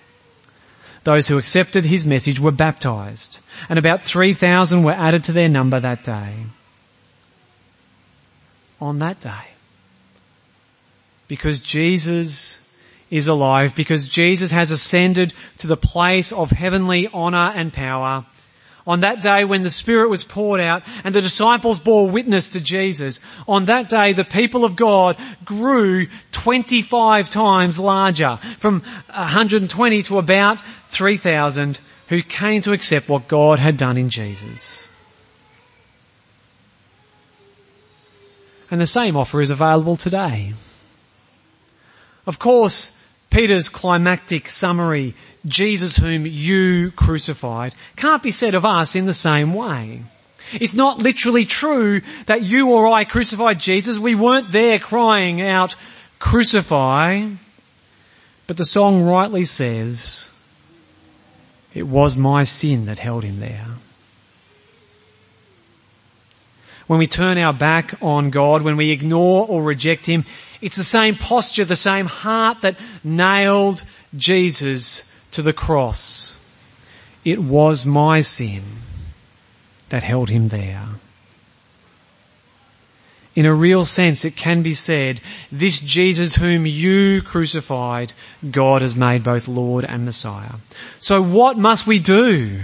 Those 1.05 1.27
who 1.27 1.39
accepted 1.39 1.85
his 1.85 2.05
message 2.05 2.39
were 2.39 2.51
baptized 2.51 3.39
and 3.67 3.79
about 3.79 4.01
3,000 4.01 4.83
were 4.83 4.91
added 4.91 5.23
to 5.23 5.31
their 5.31 5.49
number 5.49 5.79
that 5.79 6.03
day. 6.03 6.35
On 8.79 8.99
that 8.99 9.19
day. 9.19 9.47
Because 11.27 11.61
Jesus 11.61 12.62
is 13.09 13.27
alive 13.27 13.75
because 13.75 14.07
Jesus 14.07 14.51
has 14.51 14.71
ascended 14.71 15.33
to 15.59 15.67
the 15.67 15.77
place 15.77 16.31
of 16.31 16.51
heavenly 16.51 17.07
honor 17.13 17.51
and 17.55 17.71
power. 17.71 18.25
On 18.85 18.99
that 18.99 19.21
day 19.21 19.45
when 19.45 19.63
the 19.63 19.69
Spirit 19.69 20.09
was 20.09 20.23
poured 20.23 20.59
out 20.59 20.83
and 21.03 21.15
the 21.15 21.21
disciples 21.21 21.79
bore 21.79 22.09
witness 22.09 22.49
to 22.49 22.59
Jesus, 22.59 23.21
on 23.47 23.65
that 23.65 23.87
day 23.87 24.11
the 24.13 24.25
people 24.25 24.65
of 24.65 24.75
God 24.75 25.17
grew 25.45 26.07
25 26.31 27.29
times 27.29 27.79
larger 27.79 28.37
from 28.59 28.81
120 29.07 30.03
to 30.03 30.17
about 30.17 30.59
3,000 30.87 31.79
who 32.09 32.21
came 32.21 32.61
to 32.63 32.73
accept 32.73 33.07
what 33.07 33.27
God 33.27 33.59
had 33.59 33.77
done 33.77 33.97
in 33.97 34.09
Jesus. 34.09 34.89
And 38.69 38.81
the 38.81 38.87
same 38.87 39.15
offer 39.15 39.41
is 39.41 39.49
available 39.49 39.95
today. 39.95 40.53
Of 42.25 42.39
course, 42.39 42.91
Peter's 43.29 43.69
climactic 43.69 44.49
summary, 44.49 45.15
Jesus 45.45 45.97
whom 45.97 46.25
you 46.25 46.91
crucified, 46.91 47.75
can't 47.95 48.23
be 48.23 48.31
said 48.31 48.55
of 48.55 48.65
us 48.65 48.95
in 48.95 49.05
the 49.05 49.13
same 49.13 49.53
way. 49.53 50.03
It's 50.53 50.75
not 50.75 50.99
literally 50.99 51.45
true 51.45 52.01
that 52.27 52.43
you 52.43 52.71
or 52.71 52.87
I 52.87 53.05
crucified 53.05 53.59
Jesus. 53.59 53.97
We 53.97 54.15
weren't 54.15 54.51
there 54.51 54.79
crying 54.79 55.41
out, 55.41 55.75
crucify. 56.19 57.27
But 58.45 58.57
the 58.57 58.65
song 58.65 59.03
rightly 59.03 59.45
says, 59.45 60.29
it 61.73 61.87
was 61.87 62.15
my 62.15 62.43
sin 62.43 62.85
that 62.85 62.99
held 62.99 63.23
him 63.23 63.37
there. 63.37 63.67
When 66.87 66.99
we 66.99 67.07
turn 67.07 67.37
our 67.37 67.53
back 67.53 67.95
on 68.01 68.29
God, 68.29 68.61
when 68.61 68.75
we 68.75 68.91
ignore 68.91 69.47
or 69.47 69.63
reject 69.63 70.05
Him, 70.05 70.25
it's 70.63 70.77
the 70.77 70.83
same 70.85 71.15
posture, 71.15 71.65
the 71.65 71.75
same 71.75 72.05
heart 72.05 72.61
that 72.61 72.79
nailed 73.03 73.83
Jesus 74.15 75.13
to 75.31 75.41
the 75.41 75.51
cross. 75.51 76.39
It 77.25 77.39
was 77.39 77.85
my 77.85 78.21
sin 78.21 78.63
that 79.89 80.03
held 80.03 80.29
him 80.29 80.47
there. 80.47 80.87
In 83.35 83.45
a 83.45 83.53
real 83.53 83.83
sense, 83.83 84.23
it 84.23 84.37
can 84.37 84.63
be 84.63 84.73
said, 84.73 85.19
this 85.51 85.81
Jesus 85.81 86.35
whom 86.35 86.65
you 86.65 87.21
crucified, 87.21 88.13
God 88.49 88.81
has 88.83 88.95
made 88.95 89.23
both 89.23 89.49
Lord 89.49 89.83
and 89.83 90.05
Messiah. 90.05 90.55
So 90.99 91.21
what 91.21 91.57
must 91.57 91.85
we 91.85 91.99
do? 91.99 92.61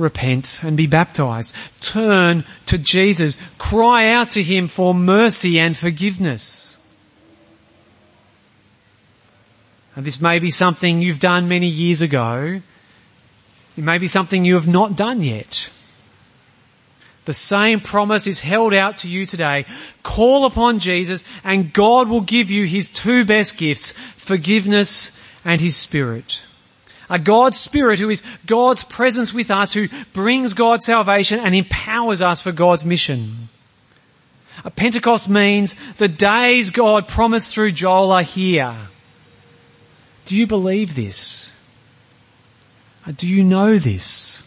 Repent 0.00 0.60
and 0.62 0.76
be 0.76 0.86
baptized. 0.86 1.54
Turn 1.80 2.44
to 2.66 2.78
Jesus. 2.78 3.38
Cry 3.58 4.10
out 4.10 4.32
to 4.32 4.42
Him 4.42 4.68
for 4.68 4.94
mercy 4.94 5.58
and 5.58 5.76
forgiveness. 5.76 6.78
And 9.94 10.04
this 10.04 10.20
may 10.20 10.38
be 10.38 10.50
something 10.50 11.02
you've 11.02 11.20
done 11.20 11.48
many 11.48 11.66
years 11.66 12.02
ago. 12.02 12.60
It 13.76 13.84
may 13.84 13.98
be 13.98 14.08
something 14.08 14.44
you 14.44 14.54
have 14.54 14.68
not 14.68 14.96
done 14.96 15.22
yet. 15.22 15.70
The 17.26 17.32
same 17.32 17.80
promise 17.80 18.26
is 18.26 18.40
held 18.40 18.72
out 18.72 18.98
to 18.98 19.08
you 19.08 19.26
today. 19.26 19.66
Call 20.02 20.46
upon 20.46 20.78
Jesus 20.78 21.22
and 21.44 21.72
God 21.72 22.08
will 22.08 22.22
give 22.22 22.50
you 22.50 22.64
His 22.64 22.88
two 22.88 23.24
best 23.24 23.56
gifts, 23.56 23.92
forgiveness 23.92 25.20
and 25.44 25.60
His 25.60 25.76
Spirit 25.76 26.42
a 27.10 27.18
God's 27.18 27.58
Spirit 27.58 27.98
who 27.98 28.08
is 28.08 28.22
God's 28.46 28.84
presence 28.84 29.34
with 29.34 29.50
us, 29.50 29.74
who 29.74 29.88
brings 30.12 30.54
God's 30.54 30.84
salvation 30.84 31.40
and 31.40 31.54
empowers 31.54 32.22
us 32.22 32.40
for 32.40 32.52
God's 32.52 32.84
mission. 32.84 33.48
A 34.64 34.70
Pentecost 34.70 35.28
means 35.28 35.74
the 35.94 36.08
days 36.08 36.70
God 36.70 37.08
promised 37.08 37.52
through 37.52 37.72
Joel 37.72 38.12
are 38.12 38.22
here. 38.22 38.76
Do 40.26 40.36
you 40.36 40.46
believe 40.46 40.94
this? 40.94 41.56
Uh, 43.06 43.12
do 43.16 43.26
you 43.26 43.42
know 43.42 43.78
this? 43.78 44.46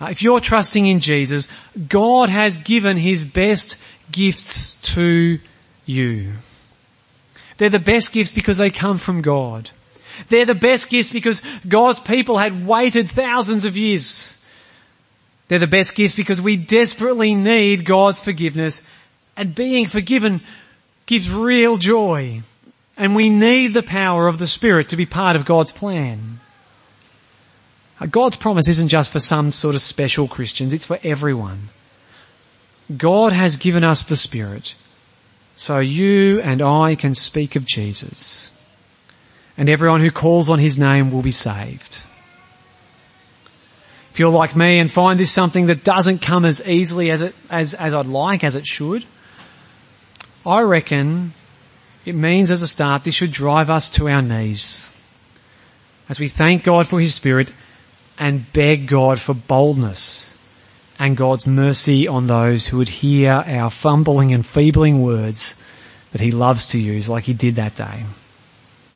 Uh, 0.00 0.08
if 0.10 0.22
you're 0.22 0.40
trusting 0.40 0.86
in 0.86 1.00
Jesus, 1.00 1.48
God 1.88 2.28
has 2.28 2.58
given 2.58 2.96
His 2.96 3.26
best 3.26 3.76
gifts 4.12 4.80
to 4.94 5.40
you. 5.86 6.34
They're 7.56 7.68
the 7.68 7.78
best 7.78 8.12
gifts 8.12 8.32
because 8.32 8.58
they 8.58 8.70
come 8.70 8.98
from 8.98 9.20
God. 9.22 9.70
They're 10.28 10.46
the 10.46 10.54
best 10.54 10.88
gifts 10.88 11.10
because 11.10 11.42
God's 11.66 12.00
people 12.00 12.38
had 12.38 12.66
waited 12.66 13.10
thousands 13.10 13.64
of 13.64 13.76
years. 13.76 14.36
They're 15.48 15.58
the 15.58 15.66
best 15.66 15.94
gifts 15.94 16.14
because 16.14 16.40
we 16.40 16.56
desperately 16.56 17.34
need 17.34 17.84
God's 17.84 18.18
forgiveness 18.20 18.82
and 19.36 19.54
being 19.54 19.86
forgiven 19.86 20.42
gives 21.06 21.30
real 21.30 21.76
joy. 21.76 22.42
And 22.96 23.16
we 23.16 23.30
need 23.30 23.74
the 23.74 23.82
power 23.82 24.28
of 24.28 24.38
the 24.38 24.46
Spirit 24.46 24.90
to 24.90 24.96
be 24.96 25.06
part 25.06 25.34
of 25.34 25.44
God's 25.44 25.72
plan. 25.72 26.40
Uh, 27.98 28.06
God's 28.06 28.36
promise 28.36 28.68
isn't 28.68 28.88
just 28.88 29.10
for 29.10 29.18
some 29.18 29.50
sort 29.50 29.74
of 29.74 29.80
special 29.80 30.28
Christians, 30.28 30.72
it's 30.72 30.84
for 30.84 30.98
everyone. 31.02 31.70
God 32.96 33.32
has 33.32 33.56
given 33.56 33.84
us 33.84 34.04
the 34.04 34.16
Spirit 34.16 34.74
so 35.56 35.78
you 35.78 36.40
and 36.40 36.62
I 36.62 36.94
can 36.94 37.14
speak 37.14 37.56
of 37.56 37.64
Jesus 37.64 38.50
and 39.60 39.68
everyone 39.68 40.00
who 40.00 40.10
calls 40.10 40.48
on 40.48 40.58
his 40.58 40.78
name 40.78 41.12
will 41.12 41.20
be 41.20 41.30
saved. 41.30 42.02
If 44.10 44.18
you're 44.18 44.30
like 44.30 44.56
me 44.56 44.78
and 44.78 44.90
find 44.90 45.20
this 45.20 45.30
something 45.30 45.66
that 45.66 45.84
doesn't 45.84 46.22
come 46.22 46.46
as 46.46 46.66
easily 46.66 47.10
as 47.10 47.20
it, 47.20 47.34
as, 47.50 47.74
as 47.74 47.92
I'd 47.92 48.06
like, 48.06 48.42
as 48.42 48.54
it 48.54 48.66
should, 48.66 49.04
I 50.46 50.62
reckon 50.62 51.34
it 52.06 52.14
means 52.14 52.50
as 52.50 52.62
a 52.62 52.66
start 52.66 53.04
this 53.04 53.14
should 53.14 53.32
drive 53.32 53.68
us 53.68 53.90
to 53.90 54.08
our 54.08 54.22
knees 54.22 54.88
as 56.08 56.18
we 56.18 56.28
thank 56.28 56.64
God 56.64 56.88
for 56.88 56.98
His 56.98 57.14
Spirit 57.14 57.52
and 58.18 58.50
beg 58.54 58.86
God 58.86 59.20
for 59.20 59.34
boldness 59.34 60.38
and 60.98 61.18
God's 61.18 61.46
mercy 61.46 62.08
on 62.08 62.28
those 62.28 62.66
who 62.66 62.78
would 62.78 62.88
hear 62.88 63.44
our 63.46 63.68
fumbling 63.68 64.32
and 64.32 64.44
feebling 64.44 65.02
words 65.02 65.54
that 66.12 66.22
He 66.22 66.30
loves 66.30 66.68
to 66.68 66.80
use 66.80 67.10
like 67.10 67.24
He 67.24 67.34
did 67.34 67.56
that 67.56 67.74
day. 67.74 68.04